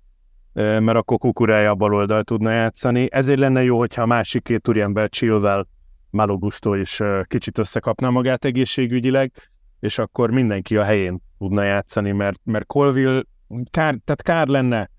[0.54, 3.08] mert akkor kukurája a baloldal tudna játszani.
[3.12, 5.66] Ezért lenne jó, hogyha a másik két úriember Chilwell,
[6.10, 9.32] Malogusto is kicsit összekapna magát egészségügyileg,
[9.80, 13.24] és akkor mindenki a helyén tudna játszani, mert, mert Colville
[13.72, 14.90] kár, tehát kár lenne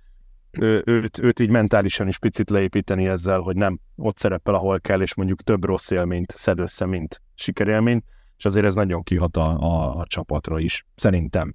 [0.60, 5.00] ő, őt, őt így mentálisan is picit leépíteni ezzel, hogy nem ott szerepel, ahol kell,
[5.00, 8.04] és mondjuk több rossz élményt szed össze, mint sikerélményt,
[8.38, 11.54] és azért ez nagyon kihat a, a, a csapatra is, szerintem.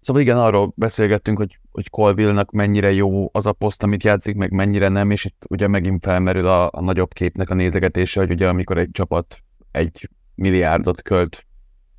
[0.00, 4.50] Szóval igen, arról beszélgettünk, hogy, hogy Colville-nak mennyire jó az a poszt, amit játszik, meg
[4.50, 8.48] mennyire nem, és itt ugye megint felmerül a, a nagyobb képnek a nézegetése, hogy ugye
[8.48, 11.46] amikor egy csapat egy milliárdot költ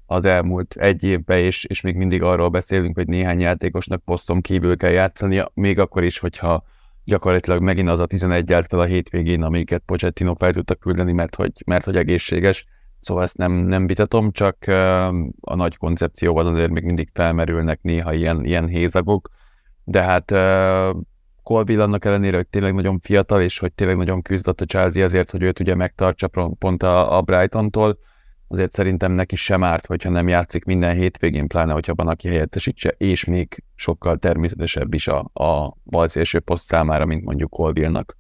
[0.07, 4.77] az elmúlt egy évben, és, és még mindig arról beszélünk, hogy néhány játékosnak poszton kívül
[4.77, 6.63] kell játszani, még akkor is, hogyha
[7.03, 11.35] gyakorlatilag megint az a 11 állt fel a hétvégén, amiket Pochettino fel tudta küldeni, mert
[11.35, 12.65] hogy, mert hogy egészséges.
[12.99, 14.57] Szóval ezt nem, nem vitatom, csak
[15.41, 19.29] a nagy koncepcióval azért még mindig felmerülnek néha ilyen, ilyen hézagok,
[19.83, 20.31] de hát
[21.43, 25.31] Colville annak ellenére, hogy tényleg nagyon fiatal, és hogy tényleg nagyon küzdött a Chelsea azért,
[25.31, 27.99] hogy őt ugye megtartsa pont a, a Brighton-tól,
[28.47, 32.89] azért szerintem neki sem árt, hogyha nem játszik minden hétvégén, pláne, hogyha van, aki helyettesítse,
[32.89, 38.17] és még sokkal természetesebb is a, a balszélső poszt számára, mint mondjuk Colville-nak.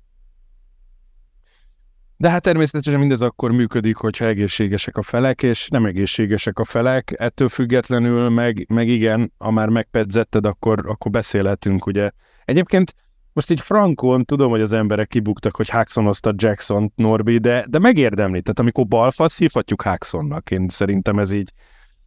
[2.19, 7.13] De hát természetesen mindez akkor működik, hogyha egészségesek a felek, és nem egészségesek a felek.
[7.17, 12.09] Ettől függetlenül meg, meg igen, ha már megpedzetted, akkor, akkor beszélhetünk, ugye.
[12.45, 12.95] Egyébként
[13.37, 18.41] most így frankon tudom, hogy az emberek kibuktak, hogy Haxonozta Jackson Norbi, de, de megérdemli.
[18.41, 20.51] Tehát amikor balfasz, hívhatjuk Haxonnak.
[20.51, 21.53] Én szerintem ez így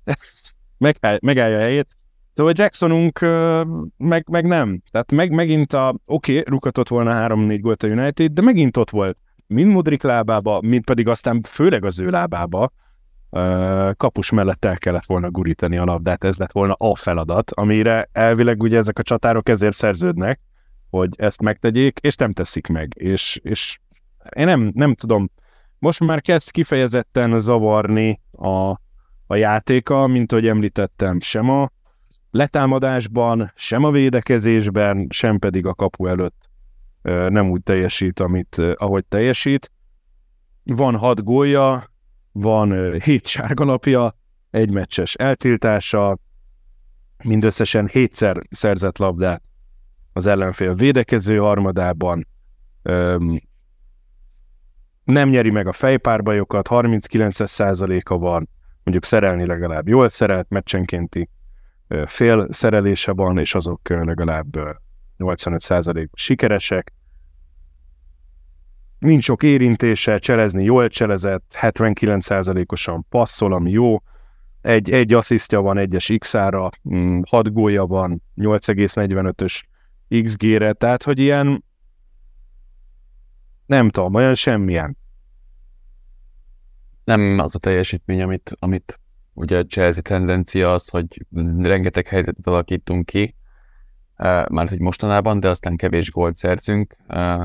[0.79, 1.97] megáll, megállja a helyét.
[2.35, 3.21] Szóval Jacksonunk
[3.97, 4.83] meg, meg nem.
[4.91, 8.91] Tehát meg, megint a, oké, okay, rukatott volna 3-4 gólt a United, de megint ott
[8.91, 12.73] volt mind Mudrik lábába, mind pedig aztán főleg az ő lábába
[13.97, 18.63] kapus mellett el kellett volna gurítani a labdát, ez lett volna a feladat, amire elvileg
[18.63, 20.41] ugye ezek a csatárok ezért szerződnek,
[20.91, 22.93] hogy ezt megtegyék, és nem teszik meg.
[22.97, 23.79] És, és
[24.37, 25.31] én nem, nem tudom,
[25.79, 28.71] most már kezd kifejezetten zavarni a,
[29.27, 31.71] a játéka, mint ahogy említettem, sem a
[32.31, 36.49] letámadásban, sem a védekezésben, sem pedig a kapu előtt
[37.29, 39.71] nem úgy teljesít, amit ahogy teljesít.
[40.65, 41.85] Van hat gólja,
[42.33, 44.13] van hét sárgalapja,
[44.51, 46.19] egy meccses eltiltása,
[47.25, 49.43] mindösszesen hétszer szerzett labdát
[50.13, 52.27] az ellenfél védekező harmadában,
[55.05, 58.49] nem nyeri meg a fejpárbajokat, 39%-a van,
[58.83, 61.29] mondjuk szerelni legalább jól szerelt, meccsenkénti
[62.07, 64.57] fél szerelése van, és azok legalább
[65.19, 66.93] 85% sikeresek.
[68.99, 74.03] Nincs sok érintése, cselezni jól cselezett, 79%-osan passzol, ami jó.
[74.61, 76.71] Egy, egy asszisztja van egyes X-ára,
[77.31, 79.63] 6 mm, gólja van, 8,45-ös
[80.23, 81.65] XG-re, tehát hogy ilyen
[83.67, 84.97] nem tudom, olyan semmilyen.
[87.05, 89.01] Nem az a teljesítmény, amit, amit
[89.33, 91.27] ugye a Chelsea tendencia az, hogy
[91.59, 93.35] rengeteg helyzetet alakítunk ki,
[94.49, 96.97] már hogy mostanában, de aztán kevés gólt szerzünk.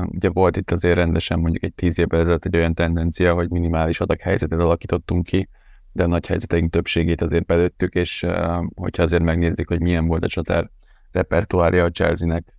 [0.04, 4.00] Ugye volt itt azért rendesen mondjuk egy tíz évvel ezelőtt egy olyan tendencia, hogy minimális
[4.00, 5.48] adag helyzetet alakítottunk ki,
[5.92, 8.26] de a nagy helyzeteink többségét azért belőttük, és
[8.74, 10.70] hogyha azért megnézzük, hogy milyen volt a csatár
[11.10, 12.55] repertoárja a Chelsea-nek,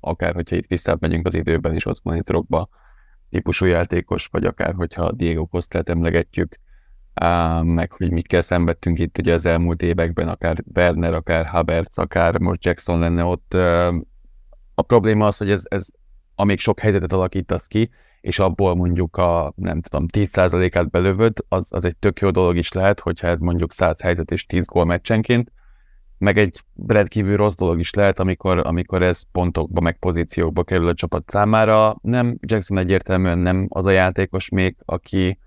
[0.00, 2.32] akár hogyha itt visszamegyünk az időben is, ott van itt
[3.28, 6.56] típusú játékos, vagy akár hogyha Diego Costát emlegetjük,
[7.62, 12.64] meg hogy mikkel szenvedtünk itt ugye az elmúlt években, akár Werner, akár Havertz, akár most
[12.64, 13.54] Jackson lenne ott.
[14.74, 15.86] A probléma az, hogy ez, ez
[16.34, 21.84] amíg sok helyzetet alakítasz ki, és abból mondjuk a, nem tudom, 10%-át belövöd, az, az
[21.84, 25.52] egy tök jó dolog is lehet, hogyha ez mondjuk 100 helyzet és 10 gól meccsenként,
[26.20, 30.94] meg egy rendkívül rossz dolog is lehet, amikor, amikor ez pontokba, meg pozíciókba kerül a
[30.94, 31.96] csapat számára.
[32.02, 35.38] Nem, Jackson egyértelműen nem az a játékos még, aki,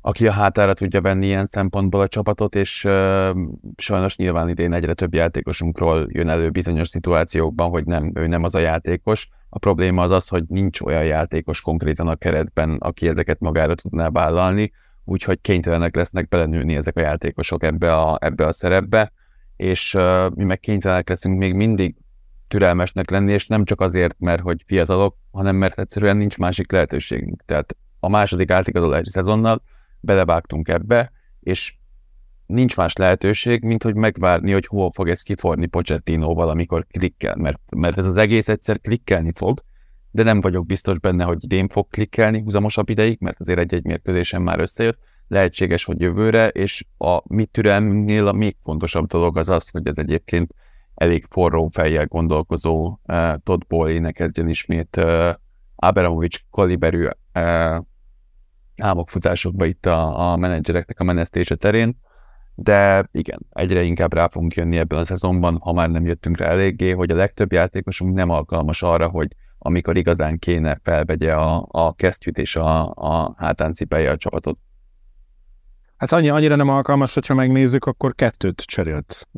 [0.00, 3.36] aki a hátára tudja venni ilyen szempontból a csapatot, és uh,
[3.76, 8.54] sajnos nyilván idén egyre több játékosunkról jön elő bizonyos szituációkban, hogy nem, ő nem az
[8.54, 9.28] a játékos.
[9.48, 14.08] A probléma az az, hogy nincs olyan játékos konkrétan a keretben, aki ezeket magára tudná
[14.08, 14.72] vállalni,
[15.04, 19.12] úgyhogy kénytelenek lesznek belenőni ezek a játékosok ebbe a, ebbe a szerepbe,
[19.58, 19.92] és
[20.34, 21.94] mi meg kénytelenek leszünk még mindig
[22.48, 27.42] türelmesnek lenni, és nem csak azért, mert hogy fiatalok, hanem mert egyszerűen nincs másik lehetőségünk.
[27.46, 29.62] Tehát a második átigazolási szezonnal
[30.00, 31.74] belevágtunk ebbe, és
[32.46, 37.60] nincs más lehetőség, mint hogy megvárni, hogy hol fog ez kiforni Pochettinoval, amikor klikkel, mert,
[37.76, 39.62] mert ez az egész egyszer klikkelni fog,
[40.10, 44.42] de nem vagyok biztos benne, hogy idén fog klikkelni húzamosabb ideig, mert azért egy-egy mérkőzésen
[44.42, 44.98] már összejött,
[45.28, 49.98] lehetséges, hogy jövőre, és a mi türelmünknél a még fontosabb dolog az az, hogy ez
[49.98, 50.54] egyébként
[50.94, 55.34] elég forró fejjel gondolkozó uh, Todd Bowley-nek kezdjen ismét uh,
[55.76, 57.12] Abramovics kaliberű uh,
[58.76, 61.96] álmokfutásokba itt a, a menedzsereknek a menesztése terén,
[62.54, 66.46] de igen, egyre inkább rá fogunk jönni ebben a szezonban, ha már nem jöttünk rá
[66.46, 71.94] eléggé, hogy a legtöbb játékosunk nem alkalmas arra, hogy amikor igazán kéne felvegye a, a
[71.94, 74.58] kesztyűt és a, a hátán cipelje a csapatot.
[75.98, 79.28] Hát annyi, annyira nem alkalmas, hogyha megnézzük, akkor kettőt cserélt.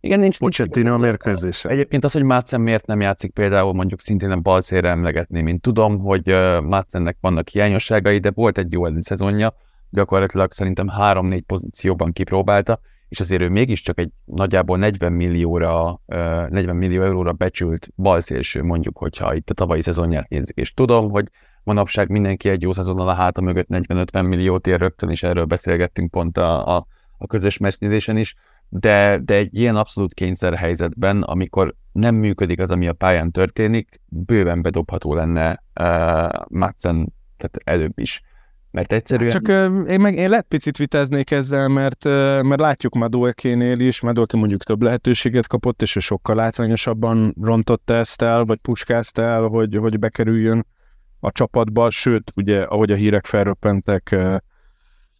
[0.00, 1.68] Igen, nincs Pochettino a mérkőzése.
[1.68, 5.98] Egyébként az, hogy Mácen miért nem játszik például mondjuk szintén a balszére emlegetni, mint tudom,
[5.98, 6.26] hogy
[6.62, 9.54] Mácennek vannak hiányosságai, de volt egy jó előszezonja,
[9.90, 17.02] gyakorlatilag szerintem három-négy pozícióban kipróbálta, és azért ő mégiscsak egy nagyjából 40 millióra, 40 millió
[17.02, 21.28] euróra becsült balszélső, mondjuk, hogyha itt a tavalyi szezonját nézzük, és tudom, hogy
[21.66, 26.10] manapság mindenki egy jó szezonnal a háta mögött 40-50 milliót ér rögtön, és erről beszélgettünk
[26.10, 26.86] pont a, a,
[27.18, 28.34] a közös meccsnézésen is,
[28.68, 34.62] de, de egy ilyen abszolút kényszerhelyzetben, amikor nem működik az, ami a pályán történik, bőven
[34.62, 38.22] bedobható lenne uh, Madsen, tehát előbb is.
[38.70, 39.30] Mert egyszerűen...
[39.30, 44.00] Csak uh, én meg én lehet picit vitáznék ezzel, mert, uh, mert látjuk Maduekénél is,
[44.00, 49.42] Madueke mondjuk több lehetőséget kapott, és ő sokkal látványosabban rontotta ezt el, vagy puskázta el,
[49.42, 50.66] hogy, hogy bekerüljön
[51.26, 54.12] a csapatba, sőt, ugye, ahogy a hírek felröppentek,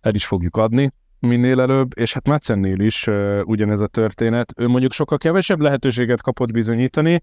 [0.00, 4.52] el is fogjuk adni minél előbb, és hát Metzennél is uh, ugyanez a történet.
[4.56, 7.22] Ő mondjuk sokkal kevesebb lehetőséget kapott bizonyítani,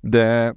[0.00, 0.54] de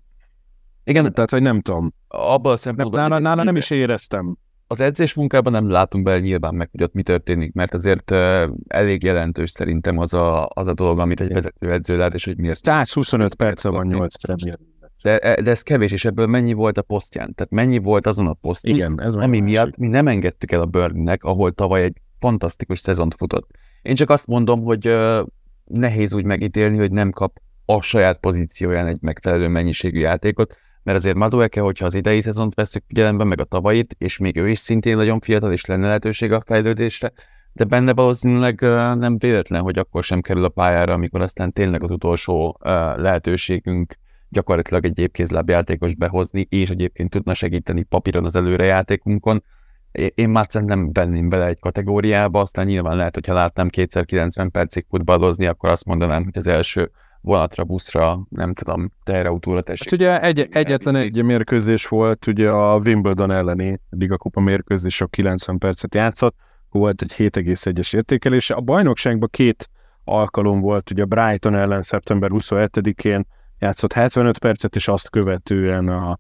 [0.83, 1.93] igen, tehát, hogy nem tudom.
[2.07, 2.99] Abban a szempontból...
[2.99, 4.37] Nála, nála nem is éreztem.
[4.67, 8.49] Az edzés munkában nem látunk bele nyilván meg, hogy ott mi történik, mert azért uh,
[8.67, 12.37] elég jelentős szerintem az a, az a dolog, amit egy vezető edző lát, és hogy
[12.37, 12.65] miért.
[12.65, 14.59] 125 perc van 8 premier.
[15.01, 17.33] De, de ez kevés, és ebből mennyi volt a posztján?
[17.33, 20.65] Tehát mennyi volt azon a posztján, Igen, ez ami miatt mi nem engedtük el a
[20.65, 23.49] Burnnek, ahol tavaly egy fantasztikus szezont futott.
[23.81, 25.25] Én csak azt mondom, hogy uh,
[25.65, 31.15] nehéz úgy megítélni, hogy nem kap a saját pozícióján egy megfelelő mennyiségű játékot, mert azért
[31.15, 34.95] Madueke, hogyha az idei szezont veszük figyelembe, meg a tavalyit, és még ő is szintén
[34.95, 37.11] nagyon fiatal, és lenne lehetőség a fejlődésre,
[37.53, 38.61] de benne valószínűleg
[38.97, 42.57] nem véletlen, hogy akkor sem kerül a pályára, amikor aztán tényleg az utolsó
[42.95, 43.95] lehetőségünk
[44.29, 49.43] gyakorlatilag egy épkézláb játékos behozni, és egyébként tudna segíteni papíron az előrejátékunkon,
[49.91, 54.85] én már nem venném bele egy kategóriába, aztán nyilván lehet, hogyha látnám kétszer 90 percig
[54.89, 59.89] futballozni, akkor azt mondanám, hogy az első vonatra, buszra, nem tudom, teherautóra tessék.
[59.89, 65.57] Hát ugye egy, egyetlen egy mérkőzés volt, ugye a Wimbledon elleni Ligakupa mérkőzés, a 90
[65.57, 66.35] percet játszott,
[66.69, 68.53] volt egy 7,1-es értékelése.
[68.53, 69.69] A bajnokságban két
[70.03, 73.27] alkalom volt, ugye a Brighton ellen szeptember 27-én
[73.59, 76.17] játszott 75 percet, és azt követően a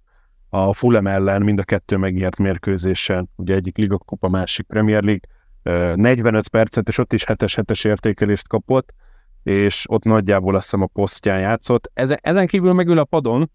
[0.49, 5.95] a Fulham ellen mind a kettő megnyert mérkőzésen, ugye egyik Liga Kupa, másik Premier League,
[5.95, 8.93] 45 percet, és ott is 7-es értékelést kapott,
[9.43, 11.91] és ott nagyjából azt hiszem a posztján játszott.
[11.93, 13.51] Ezen, ezen kívül megül a padon,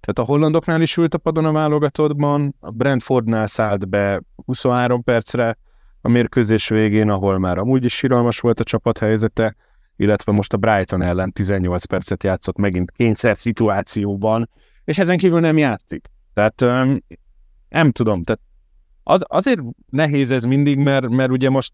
[0.00, 5.58] tehát a hollandoknál is ült a padon a válogatottban, a Brentfordnál szállt be 23 percre
[6.00, 9.56] a mérkőzés végén, ahol már amúgy is síralmas volt a csapat helyzete,
[9.96, 14.48] illetve most a Brighton ellen 18 percet játszott megint kényszer szituációban,
[14.84, 16.10] és ezen kívül nem játszik.
[16.34, 17.02] Tehát um,
[17.68, 18.42] nem tudom, tehát
[19.02, 21.72] az, azért nehéz ez mindig, mert, mert ugye most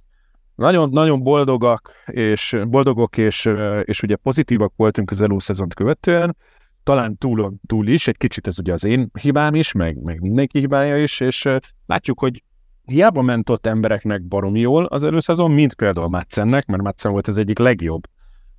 [0.54, 3.50] nagyon, nagyon boldogak és boldogok és,
[3.82, 6.36] és ugye pozitívak voltunk az előszezont követően,
[6.82, 10.58] talán túl, túl is, egy kicsit ez ugye az én hibám is, meg, meg mindenki
[10.58, 11.48] hibája is, és
[11.86, 12.42] látjuk, hogy
[12.84, 17.38] hiába ment ott embereknek baromi jól az előszezon, mint például Matszennek, mert Matsen volt az
[17.38, 18.02] egyik legjobb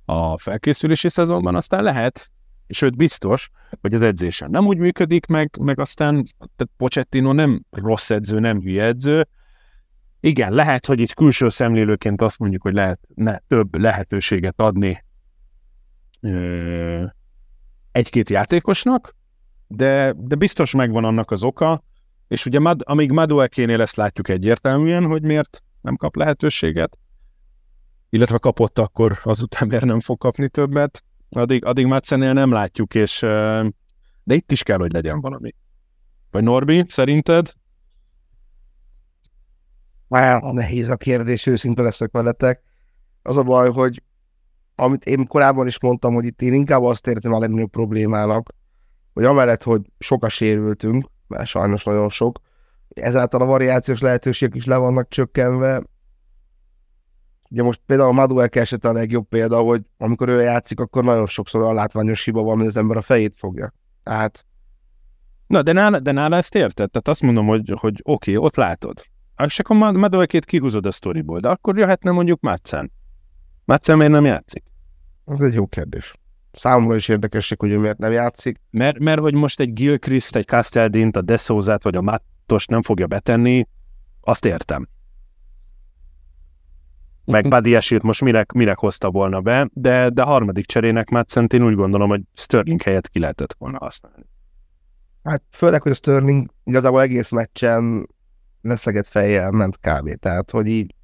[0.04, 2.30] a felkészülési szezonban, aztán lehet,
[2.68, 3.50] sőt biztos,
[3.80, 8.60] hogy az edzésen nem úgy működik, meg, meg aztán tehát Pochettino nem rossz edző, nem
[8.60, 9.28] hülye edző,
[10.20, 15.04] igen, lehet, hogy itt külső szemlélőként azt mondjuk, hogy lehet ne, több lehetőséget adni
[17.92, 19.16] egy-két játékosnak,
[19.66, 21.82] de, de biztos megvan annak az oka,
[22.28, 26.98] és ugye Mad, amíg Maduekénél ezt látjuk egyértelműen, hogy miért nem kap lehetőséget,
[28.10, 33.18] illetve kapott, akkor azután miért nem fog kapni többet, addig, addig Madsenél nem látjuk, és
[34.24, 35.54] de itt is kell, hogy legyen valami.
[36.30, 37.52] Vagy Norbi, szerinted?
[40.08, 42.62] Már nehéz a kérdés, őszinte leszek veletek.
[43.22, 44.02] Az a baj, hogy
[44.74, 48.54] amit én korábban is mondtam, hogy itt én inkább azt értem a legnagyobb problémának,
[49.12, 52.38] hogy amellett, hogy sok a sérültünk, mert sajnos nagyon sok,
[52.88, 55.82] ezáltal a variációs lehetőségek is le vannak csökkenve.
[57.50, 61.26] Ugye most például a Madueke esete a legjobb példa, hogy amikor ő játszik, akkor nagyon
[61.26, 63.72] sokszor a látványos hiba van, hogy az ember a fejét fogja.
[64.02, 64.46] Tehát...
[65.46, 66.90] Na, de nála, de nála ezt érted?
[66.90, 69.02] Tehát azt mondom, hogy, hogy oké, okay, ott látod.
[69.44, 72.92] És akkor Maduekét kihúzod a sztoriból, de akkor jöhetne mondjuk Madsen.
[73.64, 74.64] Madsen miért nem játszik?
[75.26, 76.14] Ez egy jó kérdés.
[76.54, 78.60] Számomra is érdekesség, hogy ő miért nem játszik.
[78.70, 83.06] Mert, mert hogy most egy Gilchrist, egy Casteldint, a Desozát vagy a Mattos nem fogja
[83.06, 83.68] betenni,
[84.20, 84.88] azt értem.
[87.24, 91.74] Meg Badiesilt most mire, mire hozta volna be, de, de harmadik cserének Madsen én úgy
[91.74, 94.24] gondolom, hogy Sterling helyett ki lehetett volna használni.
[95.22, 98.06] Hát főleg, hogy a Sterling igazából egész meccsen
[98.62, 100.14] leszegett fejjel ment kb.
[100.14, 100.94] Tehát, hogy így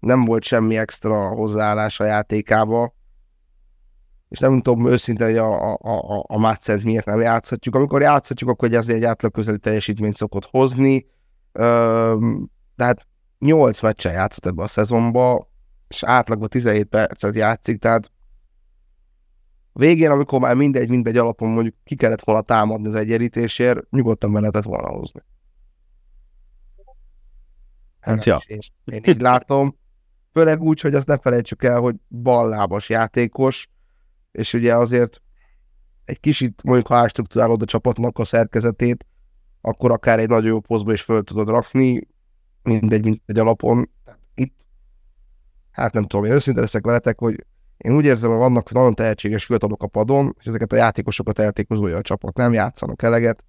[0.00, 2.94] nem volt semmi extra hozzáállás a játékába,
[4.28, 7.74] és nem tudom őszintén, hogy a, a, a, a Mácent miért nem játszhatjuk.
[7.74, 11.06] Amikor játszhatjuk, akkor egy egy átlag közeli teljesítményt szokott hozni,
[12.76, 13.06] tehát
[13.38, 15.50] 8 meccsen játszott ebbe a szezonba,
[15.88, 18.10] és átlagban 17 percet játszik, tehát
[19.72, 24.40] végén, amikor már mindegy, mindegy alapon mondjuk ki kellett volna támadni az egyenlítésért, nyugodtan be
[24.40, 25.20] lehetett volna hozni.
[28.00, 28.40] Hát, ja.
[28.46, 29.76] én, én így látom.
[30.32, 33.68] Főleg úgy, hogy azt ne felejtsük el, hogy ballábas játékos,
[34.36, 35.22] és ugye azért
[36.04, 39.06] egy kicsit mondjuk, ha ástruktúrálod a csapatnak a szerkezetét,
[39.60, 42.00] akkor akár egy nagyon jó posztba is föl tudod rakni,
[42.62, 43.90] mindegy, mint egy alapon.
[44.34, 44.54] Itt,
[45.70, 47.44] hát nem tudom, én őszinte leszek veletek, hogy
[47.76, 51.96] én úgy érzem, hogy vannak nagyon tehetséges fiatalok a padon, és ezeket a játékosokat eltékozolja
[51.96, 53.44] a csapat, nem játszanak eleget,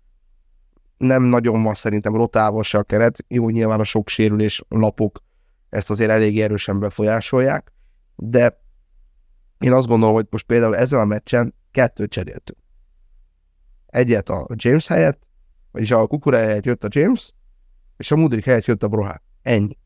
[0.97, 5.23] nem nagyon van szerintem rotálva se a keret, jó, nyilván a sok sérülés lapok
[5.69, 7.73] ezt azért elég erősen befolyásolják,
[8.15, 8.65] de
[9.59, 12.59] én azt gondolom, hogy most például ezen a meccsen kettőt cseréltünk.
[13.85, 15.27] Egyet a James helyett,
[15.71, 17.33] vagyis a Kukura helyett jött a James,
[17.97, 19.21] és a Mudrik helyett jött a Broha.
[19.41, 19.77] Ennyi.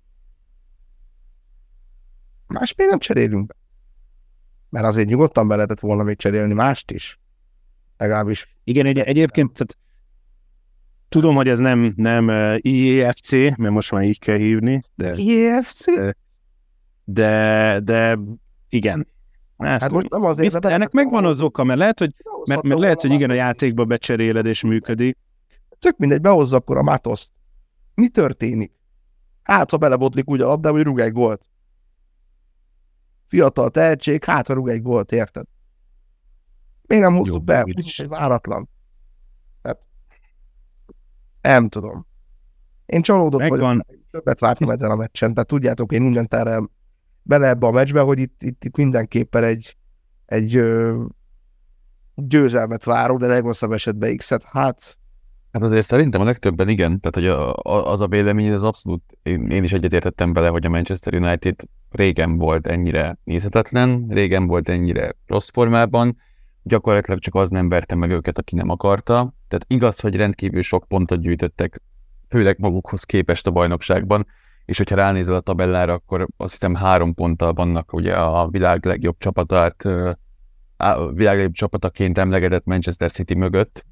[2.48, 3.56] Más még nem cserélünk be.
[4.70, 7.20] Mert azért nyugodtan be lehetett volna még cserélni mást is.
[7.98, 8.58] Legalábbis.
[8.64, 9.78] Igen, egy, egyébként tehát
[11.10, 14.82] tudom, hogy ez nem, nem IEFC, mert most már így kell hívni.
[14.96, 15.86] De, IEFC?
[17.04, 18.20] De, de
[18.70, 19.08] igen,
[19.62, 22.14] Hát, hát most nem azért, de ennek megvan az oka, mert lehet, hogy,
[22.46, 25.18] mert, mert lehet, hogy igen, a játékba becseréled és működik.
[25.80, 27.32] Tök mindegy, behozza akkor a Matoszt.
[27.96, 28.72] Mi történik?
[29.44, 31.42] Hát, ha belebotlik úgy a labda, hogy rúg egy gólt.
[33.28, 35.46] Fiatal tehetség, hát ha rúg egy gólt, érted?
[36.88, 37.64] Miért nem hozzuk be?
[37.64, 38.70] Úgyis egy váratlan.
[39.64, 39.80] Hát,
[41.42, 42.06] nem tudom.
[42.86, 43.60] Én csalódott Megvan.
[43.60, 44.02] vagyok.
[44.12, 46.62] Többet vártam ezen a meccsen, tehát tudjátok, én mindent erre
[47.24, 49.78] bele ebbe a meccsbe, hogy itt, itt, itt mindenképpen egy,
[50.26, 51.04] egy ö,
[52.16, 54.98] győzelmet várok, de legrosszabb esetben X-et, hát...
[55.52, 59.04] Hát azért szerintem a legtöbben igen, tehát hogy a, a, az a vélemény, az abszolút,
[59.24, 61.56] én, én is egyetértettem bele, hogy a Manchester United
[61.90, 66.18] régen volt ennyire nézhetetlen, régen volt ennyire rossz formában,
[66.64, 69.34] gyakorlatilag csak az nem verte meg őket, aki nem akarta.
[69.48, 71.82] Tehát igaz, hogy rendkívül sok pontot gyűjtöttek,
[72.30, 74.28] főleg magukhoz képest a bajnokságban,
[74.66, 79.16] és hogyha ránézel a tabellára, akkor azt hiszem három ponttal vannak ugye a világ legjobb
[79.18, 79.86] csapatát,
[80.78, 83.86] a világ legjobb csapataként emlegedett Manchester City mögött,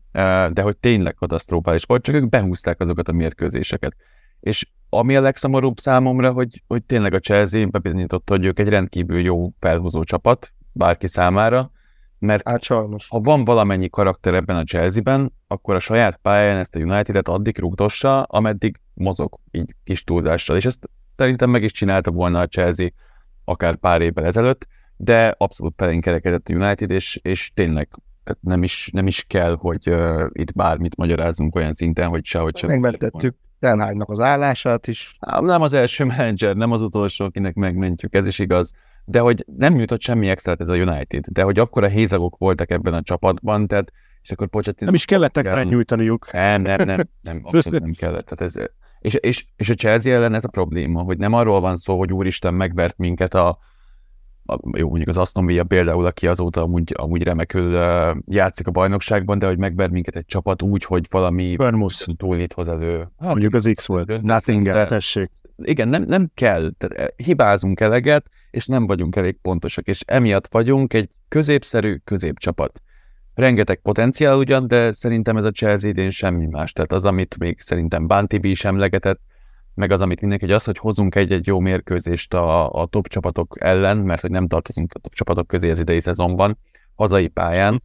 [0.51, 3.95] de hogy tényleg katasztrofális volt, csak ők behúzták azokat a mérkőzéseket.
[4.39, 9.20] És ami a legszomorúbb számomra, hogy, hogy tényleg a Chelsea bebizonyította, hogy ők egy rendkívül
[9.20, 11.72] jó felhozó csapat bárki számára,
[12.20, 13.07] mert hát sajnos.
[13.09, 17.59] ha van valamennyi karakter ebben a Chelsea-ben, akkor a saját pályán ezt a United-et addig
[17.59, 20.58] rúgdossa, ameddig mozog így kis túlzással.
[20.58, 22.88] És ezt szerintem meg is csinálta volna a Chelsea
[23.43, 27.89] akár pár évvel ezelőtt, de abszolút pelénkerekedett a United, és, és tényleg
[28.39, 32.70] nem is, nem is kell, hogy uh, itt bármit magyarázunk olyan szinten, hogy sehogy sem.
[32.70, 35.16] Megmentettük Tenhágnak az állását is.
[35.20, 38.74] Hát, nem az első menedzser, nem az utolsó, akinek megmentjük, ez is igaz
[39.10, 42.72] de hogy nem nyújtott semmi extra ez a United, de hogy akkor a hézagok voltak
[42.72, 43.91] ebben a csapatban, tehát
[44.22, 44.86] és akkor Pochettino...
[44.86, 46.32] Nem is kellett extra nyújtaniuk.
[46.32, 48.26] Nem, nem, nem, nem, abszolút nem kellett.
[48.26, 48.70] Tehát ez,
[49.00, 52.14] És, és, és a Chelsea ellen ez a probléma, hogy nem arról van szó, hogy
[52.14, 53.47] úristen megvert minket a,
[54.45, 58.72] a jó, mondjuk az Aston Villa például, aki azóta amúgy, amúgy remekül uh, játszik a
[58.72, 61.56] bajnokságban, de hogy megver minket egy csapat úgy, hogy valami
[62.18, 62.97] túlít hoz elő.
[62.97, 65.32] Hát, mondjuk az X volt, nothing tessék.
[65.58, 70.47] Igen, nem, nem kell, tehát eh, hibázunk eleget, és nem vagyunk elég pontosak, és emiatt
[70.47, 72.82] vagyunk egy középszerű középcsapat
[73.40, 76.72] rengeteg potenciál ugyan, de szerintem ez a Chelsea idén semmi más.
[76.72, 79.20] Tehát az, amit még szerintem Bantibi is emlegetett,
[79.74, 83.56] meg az, amit mindenki, hogy az, hogy hozunk egy-egy jó mérkőzést a, a top csapatok
[83.60, 86.58] ellen, mert hogy nem tartozunk a top csapatok közé az idei szezonban,
[86.96, 87.84] hazai pályán,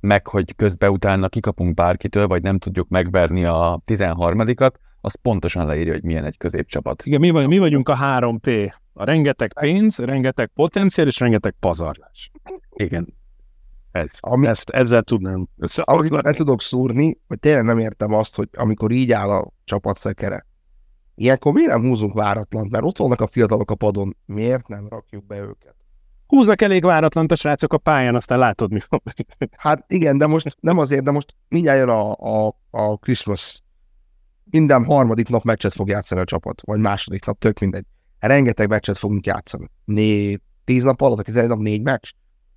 [0.00, 5.92] meg hogy közben utána kikapunk bárkitől, vagy nem tudjuk megverni a 13-at, az pontosan leírja,
[5.92, 7.04] hogy milyen egy középcsapat.
[7.04, 8.72] Igen, mi, vagy, mi vagyunk a 3P.
[8.92, 12.30] A rengeteg pénz, rengeteg potenciál és rengeteg pazarlás.
[12.74, 13.17] Igen,
[13.92, 15.42] ez, ami, ezt, ezzel tudnám
[15.74, 19.98] Amit le tudok szúrni, hogy tényleg nem értem azt, hogy amikor így áll a csapat
[19.98, 20.46] szekere,
[21.14, 22.68] ilyenkor miért nem húzunk váratlan?
[22.70, 25.76] Mert ott vannak a fiatalok a padon, miért nem rakjuk be őket?
[26.26, 29.00] Húznak elég váratlan a srácok a pályán, aztán látod, mi van.
[29.56, 33.60] Hát igen, de most nem azért, de most mindjárt jön a, a, a Christmas.
[34.50, 37.84] Minden harmadik nap meccset fog játszani a csapat, vagy második nap, tök mindegy.
[38.18, 39.70] Rengeteg meccset fogunk játszani.
[39.84, 42.10] Né, tíz nap alatt, vagy tizenegy nap négy meccs.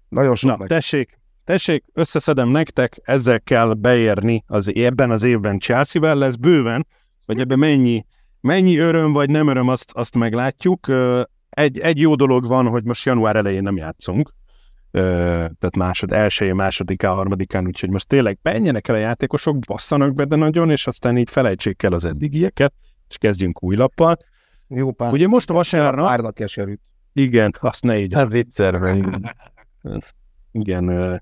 [0.10, 0.68] Nagyon sok Na, meccs.
[0.68, 1.20] tessék,
[1.52, 6.88] tessék, összeszedem nektek, ezzel kell beérni az ebben az évben Chelsea-vel, lesz bőven,
[7.26, 8.06] hogy ebben mennyi,
[8.42, 10.88] mennyi öröm vagy nem öröm, azt, azt meglátjuk.
[11.50, 14.34] Egy, egy jó dolog van, hogy most január elején nem játszunk,
[14.92, 20.36] tehát másod, elsőjén, másodikán, harmadikán, úgyhogy most tényleg menjenek el a játékosok, basszanak be de
[20.36, 22.74] nagyon, és aztán így felejtsék el az eddigieket,
[23.10, 24.18] és kezdjünk új lappal.
[24.68, 25.12] Jó pár.
[25.12, 26.06] Ugye most a vasárnap...
[26.06, 26.82] Párnak keserűt.
[27.14, 28.14] Igen, azt ne így.
[28.14, 28.98] Ez viccer.
[30.52, 31.22] Igen,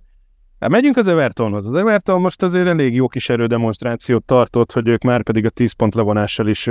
[0.59, 1.67] Hát megyünk az Evertonhoz.
[1.67, 5.71] Az Everton most azért elég jó kis erődemonstrációt tartott, hogy ők már pedig a 10
[5.71, 6.67] pont levonással is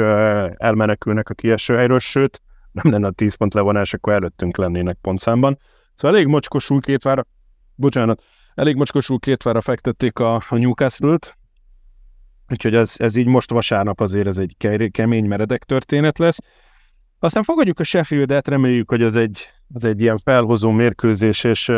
[0.57, 5.59] elmenekülnek a kieső helyről, sőt, nem lenne a 10 pont levonás, akkor előttünk lennének pontszámban.
[5.95, 7.26] Szóval elég mocskosul két vára,
[7.74, 8.22] bocsánat,
[8.55, 11.39] elég mocskosul két vára fektették a, a Newcastle-t,
[12.49, 14.57] úgyhogy ez, ez így most vasárnap azért ez egy
[14.91, 16.39] kemény, meredek történet lesz.
[17.18, 21.72] Aztán fogadjuk a Sheffield-et, reméljük, hogy az egy, az egy ilyen felhozó mérkőzés, és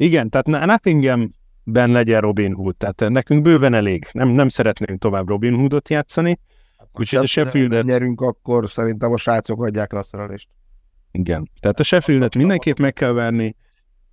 [0.00, 4.06] igen, tehát Nottinghamben legyen Robin Hood, tehát nekünk bőven elég.
[4.12, 6.38] Nem, nem szeretnénk tovább Robin Hoodot játszani.
[6.78, 7.84] Hát, Úgyhogy a Sheffield-et...
[7.84, 10.48] nyerünk, akkor szerintem a srácok adják le a szerelést.
[11.10, 13.56] Igen, tehát a Sheffield-et mindenképp meg kell verni.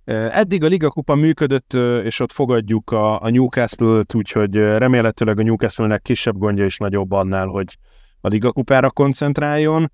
[0.04, 1.74] Eddig a Liga Kupa működött,
[2.04, 7.46] és ott fogadjuk a, a Newcastle-t, úgyhogy remélhetőleg a Newcastle-nek kisebb gondja is nagyobb annál,
[7.46, 7.78] hogy
[8.20, 9.92] a Liga Kupára koncentráljon.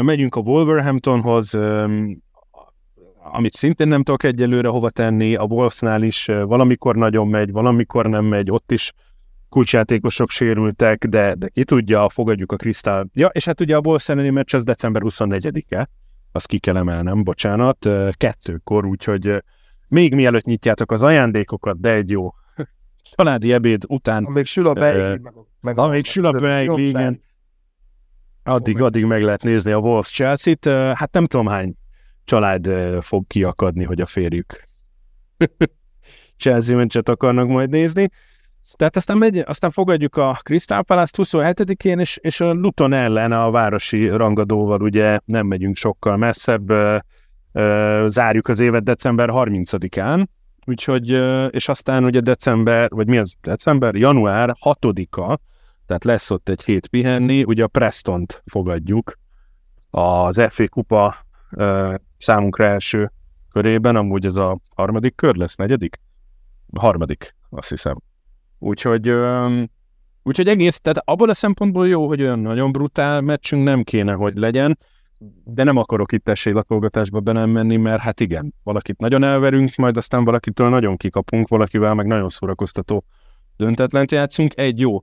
[0.00, 1.58] Megyünk a Wolverhamptonhoz,
[3.32, 8.24] amit szintén nem tudok egyelőre hova tenni, a Wolvesnál is valamikor nagyon megy, valamikor nem
[8.24, 8.92] megy, ott is
[9.48, 13.06] kulcsjátékosok sérültek, de, de ki tudja, fogadjuk a Krisztál.
[13.12, 15.88] Ja, és hát ugye a Wolves elleni meccs az december 24-e,
[16.32, 19.42] azt ki kell emelnem, bocsánat, kettőkor, úgyhogy
[19.88, 22.32] még mielőtt nyitjátok az ajándékokat, de egy jó
[23.16, 24.24] családi ebéd után.
[24.24, 27.24] Amíg sül a beigli, meg, meg amíg sül a beigli, igen.
[28.42, 30.64] Addig, addig meg lehet nézni a Wolves Chelsea-t.
[30.98, 31.74] Hát nem tudom hány
[32.26, 32.70] család
[33.00, 34.62] fog kiakadni, hogy a férjük
[36.38, 38.08] Chelsea meccset akarnak majd nézni.
[38.76, 43.50] Tehát aztán, megy, aztán fogadjuk a Crystal Palace 27-én, és, és a Luton ellen a
[43.50, 46.96] városi rangadóval ugye nem megyünk sokkal messzebb, ö,
[47.52, 50.26] ö, zárjuk az évet december 30-án,
[50.64, 53.94] úgyhogy, ö, és aztán ugye december, vagy mi az december?
[53.94, 55.38] Január 6-a,
[55.86, 59.18] tehát lesz ott egy hét pihenni, ugye a Prestont fogadjuk,
[59.90, 61.26] az FA Kupa
[62.18, 63.12] számunkra első
[63.52, 66.00] körében, amúgy ez a harmadik kör lesz, negyedik?
[66.74, 67.96] Harmadik, azt hiszem.
[68.58, 69.12] Úgyhogy,
[70.22, 74.36] úgyhogy egész, tehát abban a szempontból jó, hogy olyan nagyon brutál meccsünk nem kéne, hogy
[74.36, 74.78] legyen,
[75.44, 79.96] de nem akarok itt esélylakolgatásba be nem menni, mert hát igen, valakit nagyon elverünk, majd
[79.96, 83.04] aztán valakitől nagyon kikapunk, valakivel meg nagyon szórakoztató
[83.56, 84.58] döntetlent játszunk.
[84.58, 85.02] Egy jó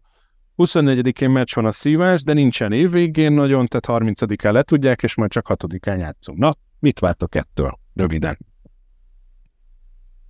[0.57, 5.31] 24-én meccs van a szívás, de nincsen évvégén nagyon, tehát 30-án le tudják, és majd
[5.31, 6.37] csak 6-án játszunk.
[6.37, 6.51] Na,
[6.83, 7.79] mit vártok ettől?
[7.93, 8.37] Röviden.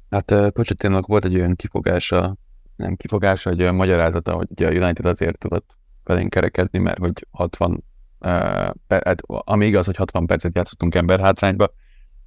[0.09, 2.35] Hát Pocsettinak volt egy olyan kifogása,
[2.75, 7.71] nem kifogása, egy olyan magyarázata, hogy a United azért tudott felénk kerekedni, mert hogy 60,
[7.71, 7.79] uh,
[8.87, 11.73] per, hát, ami igaz, hogy 60 percet játszottunk ember hátrányba,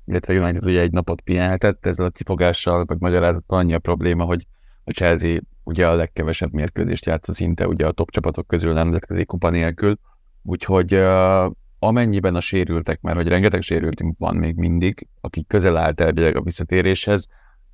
[0.05, 4.24] illetve a United ugye egy napot pihenhetett, ezzel a kifogással, vagy magyarázattal annyi a probléma,
[4.24, 4.47] hogy
[4.85, 9.51] a Chelsea ugye a legkevesebb mérkőzést játsz szinte ugye a top csapatok közül nemzetközi kupa
[9.51, 9.99] nélkül,
[10.43, 11.51] úgyhogy uh,
[11.87, 16.43] amennyiben a sérültek, mert hogy rengeteg sérültünk van még mindig, akik közel állt elvileg a
[16.43, 17.26] visszatéréshez,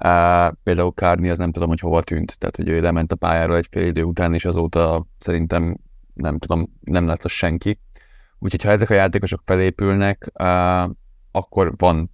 [0.04, 3.56] uh, például Kárni az nem tudom, hogy hova tűnt, tehát hogy ő lement a pályára
[3.56, 5.76] egy fél idő után, és azóta szerintem
[6.14, 7.78] nem tudom, nem lett az senki.
[8.38, 10.90] Úgyhogy ha ezek a játékosok felépülnek, uh,
[11.30, 12.10] akkor van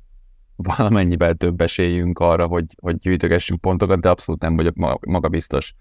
[0.57, 5.75] valamennyivel több esélyünk arra, hogy, hogy gyűjtögessünk pontokat, de abszolút nem vagyok maga biztos.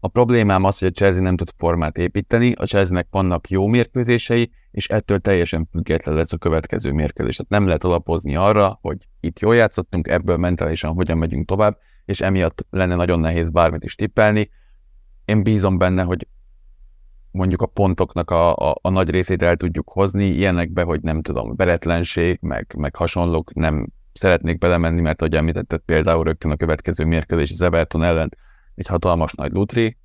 [0.00, 4.50] A problémám az, hogy a Chelsea nem tud formát építeni, a Chelsea-nek vannak jó mérkőzései,
[4.70, 7.36] és ettől teljesen független lesz a következő mérkőzés.
[7.36, 12.20] Tehát nem lehet alapozni arra, hogy itt jól játszottunk, ebből mentálisan hogyan megyünk tovább, és
[12.20, 14.50] emiatt lenne nagyon nehéz bármit is tippelni.
[15.24, 16.26] Én bízom benne, hogy
[17.30, 21.56] mondjuk a pontoknak a, a, a nagy részét el tudjuk hozni, ilyenekbe, hogy nem tudom,
[21.56, 27.50] veretlenség, meg, meg hasonlók nem szeretnék belemenni, mert ahogy említetted például rögtön a következő mérkőzés
[27.50, 28.36] az Everton ellen
[28.74, 29.96] egy hatalmas nagy lutri,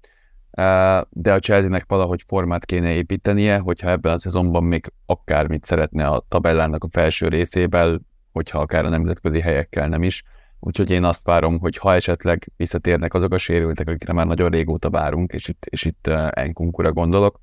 [1.10, 6.26] de a Chelsea-nek valahogy formát kéne építenie, hogyha ebben a szezonban még akármit szeretne a
[6.28, 8.02] tabellának a felső részével,
[8.32, 10.24] hogyha akár a nemzetközi helyekkel nem is.
[10.60, 14.90] Úgyhogy én azt várom, hogy ha esetleg visszatérnek azok a sérültek, akikre már nagyon régóta
[14.90, 17.40] várunk, és itt, és itt Enkunkura gondolok,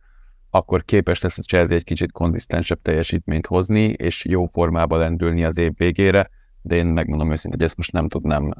[0.50, 5.58] akkor képes lesz a Chelsea egy kicsit konzisztensebb teljesítményt hozni, és jó formába lendülni az
[5.58, 6.30] év végére,
[6.62, 8.50] de én megmondom őszintén, hogy ezt most nem tudnám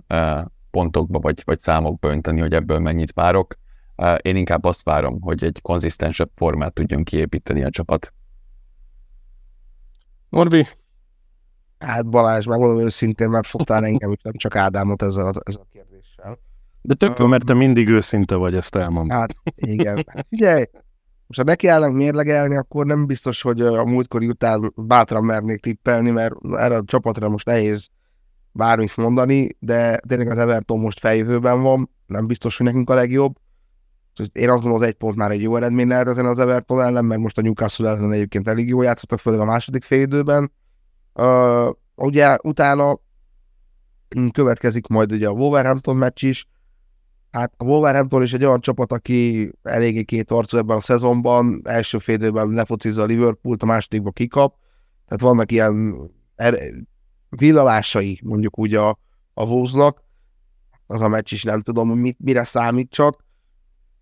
[0.71, 3.55] pontokba vagy, vagy számokba önteni, hogy ebből mennyit várok.
[4.21, 8.13] Én inkább azt várom, hogy egy konzisztensebb formát tudjon kiépíteni a csapat.
[10.29, 10.67] Norbi?
[11.79, 16.39] Hát Balázs, megmondom őszintén, mert fogtál engem, nem csak Ádámot ezzel a, ezzel a kérdéssel.
[16.83, 19.19] De tök jó, mert te mindig őszinte vagy, ezt elmondom.
[19.19, 20.05] Hát igen.
[20.07, 20.65] Hát figyelj,
[21.27, 26.35] most ha nekiállnak mérlegelni, akkor nem biztos, hogy a múltkori után bátran mernék tippelni, mert
[26.57, 27.89] erre a csapatra most nehéz
[28.53, 33.37] bármit mondani, de tényleg az Everton most feljövőben van, nem biztos, hogy nekünk a legjobb.
[34.33, 37.05] Én azt gondolom, az egy pont már egy jó eredmény lehet ezen az Everton ellen,
[37.05, 40.53] mert most a Newcastle ellen egyébként elég jó játszottak, főleg a második fél időben.
[41.15, 42.99] Uh, ugye utána
[44.33, 46.49] következik majd ugye a Wolverhampton meccs is,
[47.31, 51.99] Hát a Wolverhampton is egy olyan csapat, aki eléggé két arcú ebben a szezonban, első
[51.99, 54.57] fél időben lefocizza a Liverpoolt, a másodikban kikap,
[55.07, 55.97] tehát vannak ilyen
[56.37, 56.73] er-
[57.29, 58.89] villalásai mondjuk úgy a,
[59.35, 60.03] a Wolvesnak,
[60.87, 63.25] az a meccs is nem tudom, mit, mire számít csak.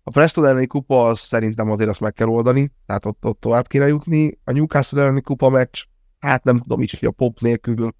[0.09, 3.67] A Preston elleni kupa az szerintem azért azt meg kell oldani, tehát ott, ott tovább
[3.67, 4.39] kéne jutni.
[4.43, 5.83] A Newcastle elleni kupa meccs,
[6.19, 7.93] hát nem tudom is, hogy a pop nélkül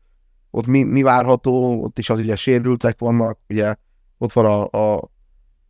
[0.52, 3.76] ott mi, mi várható, ott is az ugye sérültek vannak, ugye
[4.18, 5.12] ott van a, a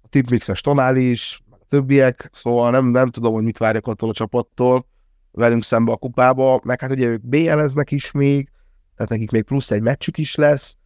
[0.09, 4.87] tipmixes tonál is, a többiek, szóval nem, nem tudom, hogy mit várjak attól a csapattól
[5.31, 8.49] velünk szembe a kupába, meg hát ugye ők BL-eznek is még,
[8.95, 10.77] tehát nekik még plusz egy meccsük is lesz,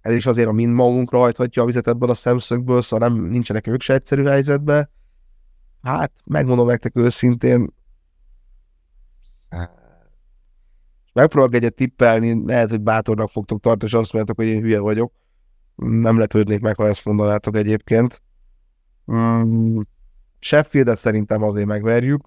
[0.00, 3.66] ez is azért a mind magunkra hajthatja a vizet ebből a szemszögből, szóval nem, nincsenek
[3.66, 4.90] ők se egyszerű helyzetben.
[5.82, 7.66] Hát, megmondom nektek őszintén,
[11.12, 15.12] megpróbálok egyet tippelni, lehet, hogy bátornak fogtok tartani, és azt mondjátok, hogy én hülye vagyok.
[15.74, 18.22] Nem lepődnék meg, ha ezt mondanátok egyébként.
[19.12, 19.80] Mm,
[20.38, 22.22] Sheffieldet szerintem azért megverjük.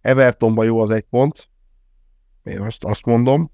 [0.00, 1.48] Evertonban jó az egy pont.
[2.42, 3.50] Én azt, azt mondom.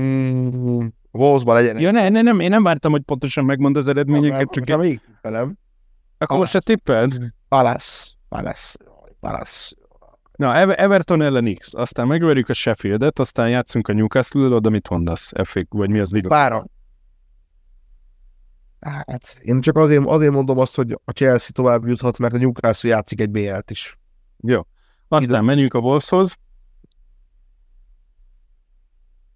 [0.00, 1.78] Mm, Wolvesban legyen.
[1.78, 4.78] Ja, ne, ne, nem, én nem vártam, hogy pontosan megmond az eredményeket, csak én...
[4.78, 5.58] még tippelem.
[6.20, 7.32] Akkor most se tippeld?
[7.48, 8.10] Palace.
[8.28, 8.78] Palace.
[9.20, 9.76] Palace.
[10.36, 15.32] Na, Everton ellen X, aztán megverjük a Sheffieldet, aztán játszunk a Newcastle-ül, oda mit mondasz?
[15.42, 16.28] FA, vagy mi az liga?
[16.28, 16.64] Pára.
[18.80, 22.88] Hát, én csak azért, azért mondom azt, hogy a Chelsea tovább juthat, mert a Newcastle
[22.88, 23.98] játszik egy BL-t is.
[24.36, 24.66] Jó.
[25.08, 25.40] Aztán Ide...
[25.40, 26.36] menjünk a Wolveshoz.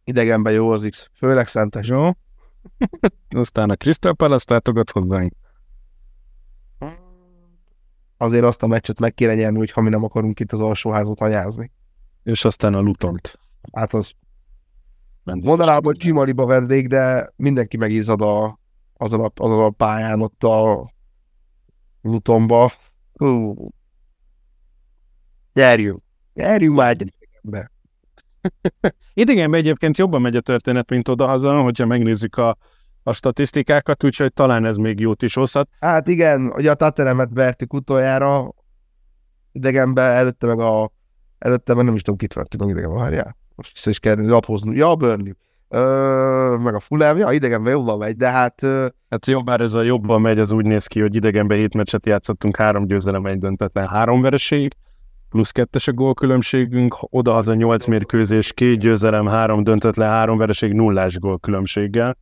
[0.04, 1.88] Idegenben jó az X, főleg szentes.
[1.88, 2.10] Jó.
[3.28, 5.32] Aztán a Crystal Palace látogat hozzánk.
[8.16, 11.20] Azért azt a meccset meg kéne nyerni, hogy ha mi nem akarunk itt az alsóházot
[11.20, 11.72] anyázni.
[12.22, 13.38] És aztán a Lutont.
[13.72, 14.12] Hát az
[15.24, 18.58] mondanám, hogy Csimaliba vendég, de mindenki megízad a,
[18.96, 20.92] azon a, azon a pályán ott a
[22.02, 22.70] Lutonba.
[23.14, 23.54] Hú.
[25.52, 26.00] Gyerjünk.
[26.34, 27.70] Gyerjünk már idegenbe.
[29.14, 32.56] idegenbe egyébként jobban megy a történet, mint odahaza, hogyha megnézzük a,
[33.06, 35.68] a statisztikákat, úgyhogy talán ez még jót is hozhat.
[35.80, 38.54] Hát igen, ugye a Tateremet vertük utoljára
[39.52, 40.92] idegenbe, előtte meg a
[41.38, 43.36] előtte meg nem is tudom, kit vertük idegenbe, várjál.
[43.54, 44.76] Most vissza is kell lapozni.
[44.76, 45.32] Ja, Burnley.
[45.68, 48.62] Ö, meg a Fulham, ja, idegenben jobban megy, de hát...
[48.62, 48.86] Ö...
[49.10, 52.06] Hát jobb, bár ez a jobban megy, az úgy néz ki, hogy idegenben hét meccset
[52.06, 54.72] játszottunk, három győzelem, egy döntetlen, három vereség,
[55.28, 60.72] plusz kettes a gólkülönbségünk, oda az a nyolc mérkőzés, két győzelem, három döntetlen, három vereség,
[60.72, 62.16] nullás gólkülönbséggel.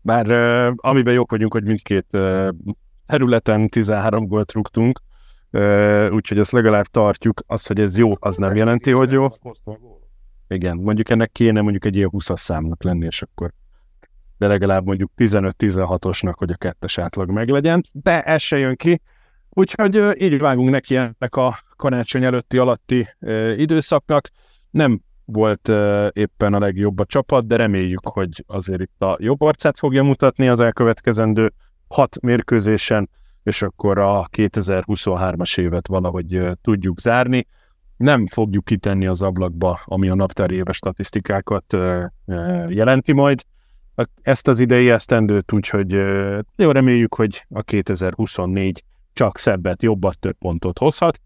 [0.00, 2.48] Bár uh, amiben jók vagyunk, hogy mindkét uh,
[3.06, 5.00] területen 13 gólt rúgtunk,
[5.52, 7.40] uh, úgyhogy ezt legalább tartjuk.
[7.46, 9.26] Az, hogy ez jó, az nem jelenti, hogy jó.
[10.48, 13.52] Igen, mondjuk ennek kéne mondjuk egy ilyen 20 számnak lenni, és akkor
[14.38, 19.00] de legalább mondjuk 15-16-osnak, hogy a kettes átlag meglegyen, de ez se jön ki.
[19.48, 23.08] Úgyhogy így vágunk neki ennek a karácsony előtti alatti
[23.56, 24.28] időszaknak.
[24.70, 25.00] Nem
[25.32, 25.68] volt
[26.12, 30.48] éppen a legjobb a csapat, de reméljük, hogy azért itt a jobb arcát fogja mutatni
[30.48, 31.52] az elkövetkezendő
[31.88, 33.10] hat mérkőzésen,
[33.42, 37.46] és akkor a 2023-as évet valahogy tudjuk zárni.
[37.96, 41.76] Nem fogjuk kitenni az ablakba, ami a naptári éves statisztikákat
[42.68, 43.42] jelenti majd
[44.22, 45.90] ezt az idei esztendőt, úgyhogy
[46.56, 51.20] jó reméljük, hogy a 2024 csak szebbet, jobbat, több pontot hozhat.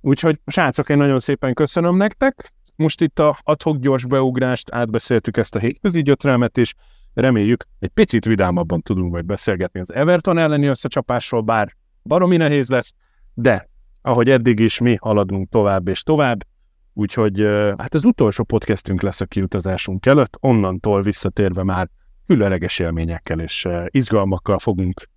[0.00, 2.52] Úgyhogy srácok, én nagyon szépen köszönöm nektek.
[2.76, 6.74] Most itt a adhok gyors beugrást, átbeszéltük ezt a hétközi gyötrelmet, és
[7.14, 11.72] reméljük egy picit vidámabban tudunk majd beszélgetni az Everton elleni összecsapásról, bár
[12.02, 12.94] baromi nehéz lesz,
[13.34, 13.68] de
[14.02, 16.44] ahogy eddig is mi haladunk tovább és tovább,
[16.92, 17.40] úgyhogy
[17.78, 21.88] hát az utolsó podcastünk lesz a kiutazásunk előtt, onnantól visszatérve már
[22.26, 25.08] különleges élményekkel és izgalmakkal fogunk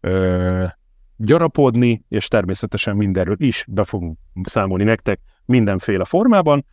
[0.00, 0.64] ö,
[1.16, 6.64] gyarapodni, és természetesen mindenről is be fogunk számolni nektek mindenféle formában,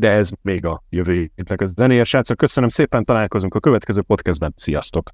[0.00, 2.04] de ez még a jövő hétnek az zenéje.
[2.04, 4.52] Srácok, köszönöm szépen, találkozunk a következő podcastben.
[4.56, 5.10] Sziasztok!